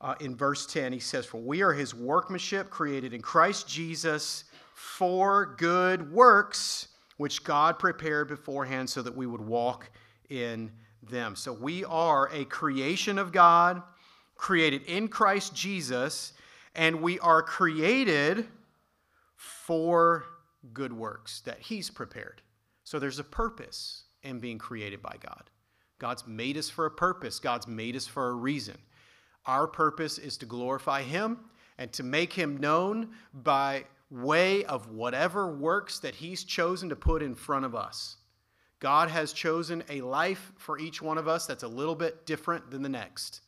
uh, 0.00 0.14
in 0.20 0.36
verse 0.36 0.66
10. 0.66 0.92
He 0.92 0.98
says, 1.00 1.26
For 1.26 1.40
we 1.40 1.62
are 1.62 1.72
his 1.72 1.94
workmanship 1.94 2.70
created 2.70 3.12
in 3.12 3.22
Christ 3.22 3.68
Jesus 3.68 4.44
for 4.74 5.54
good 5.58 6.12
works, 6.12 6.88
which 7.16 7.44
God 7.44 7.78
prepared 7.78 8.28
beforehand 8.28 8.90
so 8.90 9.02
that 9.02 9.16
we 9.16 9.26
would 9.26 9.40
walk 9.40 9.90
in 10.28 10.70
them. 11.02 11.36
So 11.36 11.52
we 11.52 11.84
are 11.84 12.28
a 12.32 12.44
creation 12.44 13.18
of 13.18 13.32
God, 13.32 13.82
created 14.36 14.82
in 14.82 15.08
Christ 15.08 15.54
Jesus 15.54 16.32
and 16.74 17.02
we 17.02 17.18
are 17.20 17.42
created 17.42 18.46
for 19.36 20.24
good 20.72 20.92
works 20.92 21.40
that 21.40 21.58
He's 21.58 21.90
prepared. 21.90 22.42
So 22.84 22.98
there's 22.98 23.18
a 23.18 23.24
purpose 23.24 24.04
in 24.22 24.38
being 24.38 24.58
created 24.58 25.02
by 25.02 25.16
God. 25.20 25.50
God's 25.98 26.26
made 26.26 26.56
us 26.56 26.68
for 26.68 26.86
a 26.86 26.90
purpose, 26.90 27.38
God's 27.38 27.68
made 27.68 27.96
us 27.96 28.06
for 28.06 28.28
a 28.28 28.34
reason. 28.34 28.76
Our 29.46 29.66
purpose 29.66 30.18
is 30.18 30.36
to 30.38 30.46
glorify 30.46 31.02
Him 31.02 31.38
and 31.78 31.92
to 31.92 32.02
make 32.02 32.32
Him 32.32 32.58
known 32.58 33.10
by 33.32 33.84
way 34.10 34.64
of 34.64 34.88
whatever 34.88 35.52
works 35.52 35.98
that 36.00 36.14
He's 36.14 36.44
chosen 36.44 36.88
to 36.88 36.96
put 36.96 37.22
in 37.22 37.34
front 37.34 37.64
of 37.64 37.74
us. 37.74 38.16
God 38.78 39.10
has 39.10 39.32
chosen 39.32 39.84
a 39.88 40.00
life 40.00 40.52
for 40.56 40.78
each 40.78 41.00
one 41.00 41.18
of 41.18 41.28
us 41.28 41.46
that's 41.46 41.62
a 41.62 41.68
little 41.68 41.94
bit 41.94 42.26
different 42.26 42.70
than 42.70 42.82
the 42.82 42.88
next. 42.88 43.40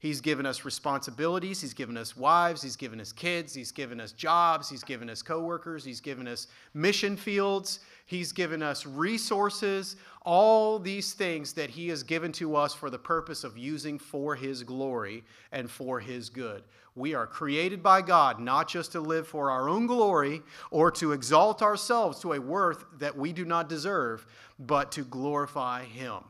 He's 0.00 0.22
given 0.22 0.46
us 0.46 0.64
responsibilities. 0.64 1.60
He's 1.60 1.74
given 1.74 1.98
us 1.98 2.16
wives. 2.16 2.62
He's 2.62 2.74
given 2.74 3.02
us 3.02 3.12
kids. 3.12 3.52
He's 3.52 3.70
given 3.70 4.00
us 4.00 4.12
jobs. 4.12 4.70
He's 4.70 4.82
given 4.82 5.10
us 5.10 5.20
coworkers. 5.20 5.84
He's 5.84 6.00
given 6.00 6.26
us 6.26 6.46
mission 6.72 7.18
fields. 7.18 7.80
He's 8.06 8.32
given 8.32 8.62
us 8.62 8.86
resources. 8.86 9.96
All 10.22 10.78
these 10.78 11.12
things 11.12 11.52
that 11.52 11.68
He 11.68 11.88
has 11.88 12.02
given 12.02 12.32
to 12.32 12.56
us 12.56 12.72
for 12.72 12.88
the 12.88 12.98
purpose 12.98 13.44
of 13.44 13.58
using 13.58 13.98
for 13.98 14.34
His 14.34 14.62
glory 14.62 15.22
and 15.52 15.70
for 15.70 16.00
His 16.00 16.30
good. 16.30 16.64
We 16.94 17.12
are 17.12 17.26
created 17.26 17.82
by 17.82 18.00
God 18.00 18.40
not 18.40 18.68
just 18.68 18.92
to 18.92 19.00
live 19.00 19.28
for 19.28 19.50
our 19.50 19.68
own 19.68 19.86
glory 19.86 20.40
or 20.70 20.90
to 20.92 21.12
exalt 21.12 21.60
ourselves 21.60 22.20
to 22.20 22.32
a 22.32 22.40
worth 22.40 22.86
that 23.00 23.18
we 23.18 23.34
do 23.34 23.44
not 23.44 23.68
deserve, 23.68 24.26
but 24.58 24.92
to 24.92 25.04
glorify 25.04 25.84
Him. 25.84 26.24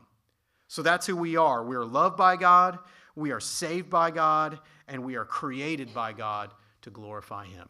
So 0.67 0.81
that's 0.81 1.07
who 1.07 1.15
we 1.15 1.37
are. 1.37 1.63
We 1.63 1.77
are 1.77 1.85
loved 1.85 2.17
by 2.17 2.35
God. 2.35 2.77
We 3.15 3.31
are 3.31 3.39
saved 3.39 3.89
by 3.89 4.11
God 4.11 4.59
and 4.87 5.03
we 5.03 5.15
are 5.15 5.25
created 5.25 5.93
by 5.93 6.13
God 6.13 6.51
to 6.81 6.89
glorify 6.89 7.45
Him. 7.45 7.67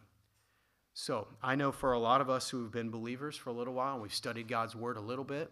So 0.93 1.27
I 1.41 1.55
know 1.55 1.71
for 1.71 1.93
a 1.93 1.99
lot 1.99 2.21
of 2.21 2.29
us 2.29 2.49
who 2.49 2.63
have 2.63 2.71
been 2.71 2.89
believers 2.89 3.35
for 3.35 3.49
a 3.49 3.53
little 3.53 3.73
while 3.73 3.93
and 3.93 4.01
we've 4.01 4.13
studied 4.13 4.47
God's 4.47 4.75
Word 4.75 4.97
a 4.97 5.01
little 5.01 5.23
bit, 5.23 5.51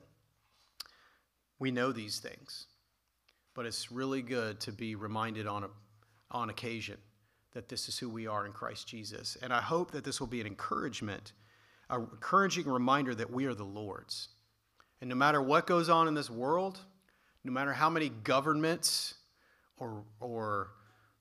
we 1.60 1.72
know 1.72 1.92
these 1.92 2.20
things. 2.20 2.68
But 3.56 3.66
it's 3.66 3.92
really 3.92 4.22
good 4.22 4.60
to 4.62 4.72
be 4.72 4.96
reminded 4.96 5.48
on, 5.48 5.64
a, 5.64 5.70
on 6.32 6.50
occasion 6.50 6.98
that 7.54 7.68
this 7.68 7.90
is 7.90 7.98
who 7.98 8.10
we 8.10 8.28
are 8.28 8.46
in 8.46 8.52
Christ 8.52 8.88
Jesus. 8.88 9.38
And 9.42 9.52
I 9.52 9.62
hope 9.62 9.92
that 9.92 10.04
this 10.04 10.20
will 10.20 10.28
be 10.28 10.40
an 10.40 10.48
encouragement, 10.48 11.34
an 11.90 12.08
encouraging 12.12 12.66
reminder 12.66 13.16
that 13.16 13.32
we 13.32 13.46
are 13.46 13.56
the 13.56 13.64
Lord's. 13.64 14.30
And 15.02 15.10
no 15.10 15.16
matter 15.16 15.42
what 15.42 15.66
goes 15.66 15.90
on 15.90 16.08
in 16.08 16.14
this 16.14 16.30
world, 16.30 16.80
no 17.44 17.52
matter 17.52 17.74
how 17.74 17.90
many 17.90 18.10
governments 18.10 19.16
or, 19.80 20.04
or 20.20 20.72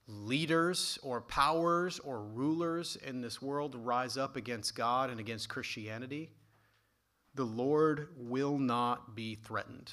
leaders 0.06 0.98
or 1.02 1.20
powers 1.20 1.98
or 2.00 2.22
rulers 2.22 2.96
in 3.04 3.20
this 3.20 3.40
world 3.42 3.74
rise 3.74 4.16
up 4.16 4.36
against 4.36 4.74
God 4.74 5.10
and 5.10 5.20
against 5.20 5.48
Christianity, 5.48 6.30
the 7.34 7.44
Lord 7.44 8.08
will 8.16 8.58
not 8.58 9.14
be 9.14 9.34
threatened 9.34 9.92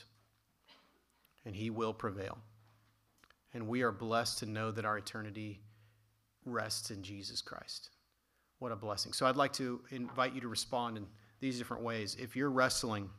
and 1.46 1.56
he 1.56 1.70
will 1.70 1.94
prevail. 1.94 2.38
And 3.54 3.68
we 3.68 3.84
are 3.84 3.92
blessed 3.92 4.40
to 4.40 4.46
know 4.46 4.72
that 4.72 4.86
our 4.86 4.98
eternity 4.98 5.62
rests 6.46 6.92
in 6.92 7.04
Jesus 7.04 7.42
Christ. 7.42 7.90
What 8.60 8.72
a 8.72 8.76
blessing. 8.76 9.14
So 9.14 9.26
I'd 9.26 9.36
like 9.36 9.54
to 9.54 9.82
invite 9.92 10.34
you 10.34 10.42
to 10.42 10.48
respond 10.48 10.98
in 10.98 11.06
these 11.40 11.58
different 11.58 11.84
ways. 11.84 12.16
If 12.20 12.36
you're 12.36 12.50
wrestling 12.50 13.10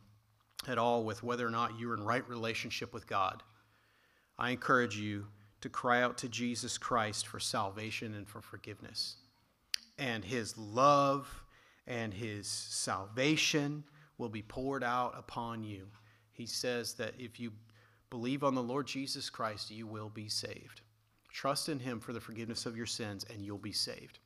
at 0.67 0.77
all 0.77 1.03
with 1.03 1.23
whether 1.23 1.45
or 1.45 1.51
not 1.51 1.79
you're 1.79 1.93
in 1.93 2.03
right 2.03 2.27
relationship 2.27 2.93
with 2.93 3.07
God, 3.07 3.43
I 4.37 4.51
encourage 4.51 4.97
you 4.97 5.27
to 5.61 5.69
cry 5.69 6.01
out 6.01 6.17
to 6.19 6.29
Jesus 6.29 6.77
Christ 6.77 7.27
for 7.27 7.39
salvation 7.39 8.13
and 8.13 8.27
for 8.27 8.41
forgiveness. 8.41 9.15
And 9.97 10.23
his 10.23 10.57
love 10.57 11.43
and 11.87 12.13
his 12.13 12.47
salvation 12.47 13.83
will 14.17 14.29
be 14.29 14.41
poured 14.41 14.83
out 14.83 15.15
upon 15.17 15.63
you. 15.63 15.87
He 16.31 16.45
says 16.45 16.93
that 16.95 17.13
if 17.17 17.39
you 17.39 17.51
believe 18.09 18.43
on 18.43 18.55
the 18.55 18.63
Lord 18.63 18.87
Jesus 18.87 19.29
Christ, 19.29 19.71
you 19.71 19.87
will 19.87 20.09
be 20.09 20.29
saved. 20.29 20.81
Trust 21.31 21.69
in 21.69 21.79
him 21.79 21.99
for 21.99 22.13
the 22.13 22.19
forgiveness 22.19 22.65
of 22.65 22.77
your 22.77 22.85
sins, 22.85 23.25
and 23.31 23.43
you'll 23.43 23.57
be 23.57 23.71
saved. 23.71 24.19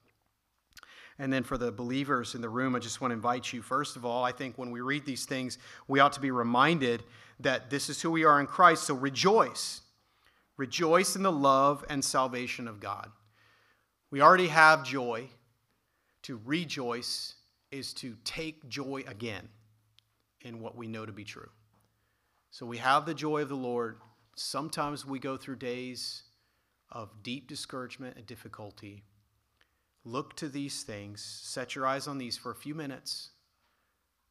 And 1.19 1.31
then 1.31 1.43
for 1.43 1.57
the 1.57 1.71
believers 1.71 2.35
in 2.35 2.41
the 2.41 2.49
room, 2.49 2.75
I 2.75 2.79
just 2.79 3.01
want 3.01 3.11
to 3.11 3.15
invite 3.15 3.51
you. 3.53 3.61
First 3.61 3.95
of 3.95 4.05
all, 4.05 4.23
I 4.23 4.31
think 4.31 4.57
when 4.57 4.71
we 4.71 4.81
read 4.81 5.05
these 5.05 5.25
things, 5.25 5.57
we 5.87 5.99
ought 5.99 6.13
to 6.13 6.21
be 6.21 6.31
reminded 6.31 7.03
that 7.39 7.69
this 7.69 7.89
is 7.89 8.01
who 8.01 8.11
we 8.11 8.23
are 8.23 8.39
in 8.39 8.47
Christ. 8.47 8.83
So 8.83 8.95
rejoice. 8.95 9.81
Rejoice 10.57 11.15
in 11.15 11.23
the 11.23 11.31
love 11.31 11.83
and 11.89 12.03
salvation 12.03 12.67
of 12.67 12.79
God. 12.79 13.11
We 14.11 14.21
already 14.21 14.49
have 14.49 14.83
joy. 14.83 15.29
To 16.23 16.39
rejoice 16.45 17.35
is 17.71 17.93
to 17.95 18.15
take 18.23 18.67
joy 18.69 19.03
again 19.07 19.47
in 20.41 20.59
what 20.59 20.75
we 20.75 20.87
know 20.87 21.05
to 21.05 21.11
be 21.11 21.23
true. 21.23 21.49
So 22.51 22.65
we 22.65 22.77
have 22.77 23.05
the 23.05 23.13
joy 23.13 23.41
of 23.41 23.49
the 23.49 23.55
Lord. 23.55 23.97
Sometimes 24.35 25.05
we 25.05 25.19
go 25.19 25.37
through 25.37 25.55
days 25.55 26.23
of 26.91 27.23
deep 27.23 27.47
discouragement 27.47 28.17
and 28.17 28.27
difficulty. 28.27 29.03
Look 30.03 30.35
to 30.37 30.49
these 30.49 30.83
things, 30.83 31.23
set 31.23 31.75
your 31.75 31.87
eyes 31.87 32.07
on 32.07 32.17
these 32.17 32.37
for 32.37 32.51
a 32.51 32.55
few 32.55 32.75
minutes. 32.75 33.29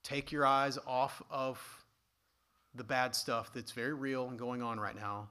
Take 0.03 0.31
your 0.31 0.47
eyes 0.47 0.79
off 0.87 1.23
of 1.31 1.85
the 2.75 2.85
bad 2.85 3.15
stuff 3.15 3.53
that's 3.53 3.73
very 3.73 3.95
real 3.95 4.29
and 4.29 4.39
going 4.39 4.63
on 4.63 4.79
right 4.79 4.95
now 4.95 5.29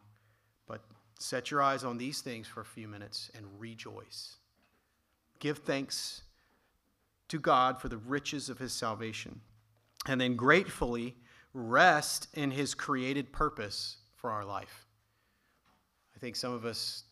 but 0.69 0.81
set 1.19 1.51
your 1.51 1.61
eyes 1.61 1.83
on 1.83 1.97
these 1.97 2.21
things 2.21 2.47
for 2.47 2.61
a 2.61 2.65
few 2.65 2.87
minutes 2.87 3.29
and 3.35 3.45
rejoice. 3.59 4.37
Give 5.39 5.57
thanks 5.57 6.21
to 7.27 7.39
God 7.39 7.81
for 7.81 7.89
the 7.89 7.97
riches 7.97 8.49
of 8.49 8.57
his 8.57 8.71
salvation. 8.71 9.41
And 10.07 10.21
then 10.21 10.37
gratefully 10.37 11.15
rest 11.53 12.27
in 12.35 12.51
his 12.51 12.73
created 12.73 13.33
purpose 13.33 13.97
for 14.15 14.31
our 14.31 14.45
life. 14.45 14.85
I 16.15 16.19
think 16.19 16.35
some 16.35 16.53
of 16.53 16.65
us, 16.65 17.03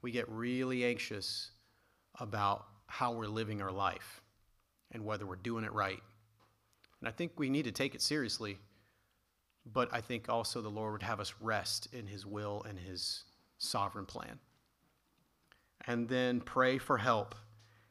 we 0.00 0.10
get 0.10 0.28
really 0.28 0.84
anxious 0.84 1.50
about 2.18 2.66
how 2.86 3.12
we're 3.12 3.26
living 3.26 3.62
our 3.62 3.70
life 3.70 4.22
and 4.90 5.04
whether 5.04 5.26
we're 5.26 5.36
doing 5.36 5.64
it 5.64 5.72
right. 5.72 6.02
And 7.00 7.08
I 7.08 7.12
think 7.12 7.32
we 7.36 7.50
need 7.50 7.64
to 7.64 7.72
take 7.72 7.94
it 7.94 8.02
seriously 8.02 8.58
but 9.64 9.88
I 9.92 10.00
think 10.00 10.28
also 10.28 10.60
the 10.60 10.68
Lord 10.68 10.92
would 10.92 11.02
have 11.02 11.20
us 11.20 11.34
rest 11.40 11.88
in 11.92 12.06
His 12.06 12.26
will 12.26 12.64
and 12.68 12.78
His 12.78 13.24
sovereign 13.58 14.06
plan. 14.06 14.38
And 15.86 16.08
then 16.08 16.40
pray 16.40 16.78
for 16.78 16.98
help 16.98 17.34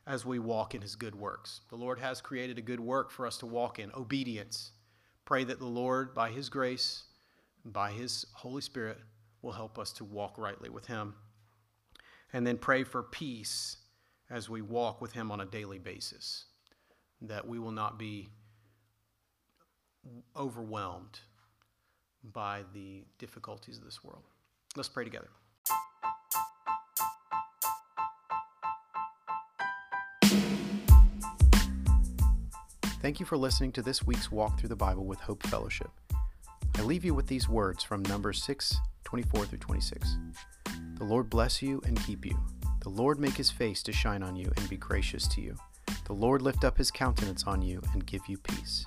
as 0.06 0.26
we 0.26 0.40
walk 0.40 0.76
in 0.76 0.82
His 0.82 0.96
good 0.96 1.16
works. 1.16 1.62
The 1.70 1.76
Lord 1.76 2.00
has 2.00 2.22
created 2.22 2.58
a 2.58 2.62
good 2.62 2.80
work 2.80 3.12
for 3.12 3.26
us 3.26 3.38
to 3.38 3.46
walk 3.46 3.80
in 3.80 3.92
obedience. 3.96 4.72
Pray 5.26 5.44
that 5.46 5.60
the 5.60 5.66
Lord, 5.66 6.14
by 6.14 6.32
His 6.32 6.50
grace, 6.50 7.04
by 7.64 7.92
His 7.92 8.26
Holy 8.34 8.62
Spirit, 8.62 8.98
will 9.42 9.52
help 9.54 9.80
us 9.80 9.94
to 9.94 10.04
walk 10.04 10.38
rightly 10.38 10.70
with 10.70 10.88
Him. 10.88 11.16
And 12.34 12.46
then 12.46 12.58
pray 12.58 12.84
for 12.84 13.04
peace 13.04 13.78
as 14.30 14.50
we 14.50 14.62
walk 14.62 15.02
with 15.02 15.14
Him 15.14 15.32
on 15.32 15.42
a 15.42 15.46
daily 15.46 15.80
basis, 15.80 16.46
that 17.22 17.48
we 17.48 17.60
will 17.60 17.72
not 17.72 18.00
be 18.00 18.30
overwhelmed 20.36 21.20
by 22.24 22.64
the 22.74 23.04
difficulties 23.18 23.78
of 23.78 23.84
this 23.84 24.04
world. 24.04 24.24
Let's 24.76 24.90
pray 24.90 25.04
together. 25.04 25.30
Thank 33.02 33.20
you 33.20 33.26
for 33.26 33.36
listening 33.36 33.72
to 33.74 33.82
this 33.82 34.04
week's 34.04 34.32
Walk 34.32 34.60
Through 34.60 34.70
the 34.70 34.76
Bible 34.76 35.06
with 35.06 35.20
Hope 35.20 35.42
Fellowship. 35.48 35.90
I 36.76 36.84
leave 36.84 37.04
you 37.04 37.16
with 37.16 37.26
these 37.26 37.50
words 37.50 37.84
from 37.84 38.04
Numbers 38.04 38.44
6 38.44 38.76
24 39.04 39.46
through 39.48 39.58
26. 39.58 40.18
The 40.98 41.04
Lord 41.04 41.30
bless 41.30 41.62
you 41.62 41.82
and 41.86 42.02
keep 42.06 42.26
you. 42.26 42.38
The 42.82 42.90
Lord 42.90 43.20
make 43.20 43.34
his 43.34 43.50
face 43.50 43.82
to 43.84 43.92
shine 43.92 44.24
on 44.24 44.36
you 44.36 44.52
and 44.56 44.70
be 44.70 44.78
gracious 44.78 45.28
to 45.30 45.42
you. 45.42 45.56
The 46.06 46.14
Lord 46.14 46.42
lift 46.42 46.64
up 46.64 46.78
his 46.78 46.92
countenance 46.92 47.44
on 47.46 47.62
you 47.62 47.82
and 47.94 48.06
give 48.06 48.22
you 48.28 48.38
peace. 48.38 48.86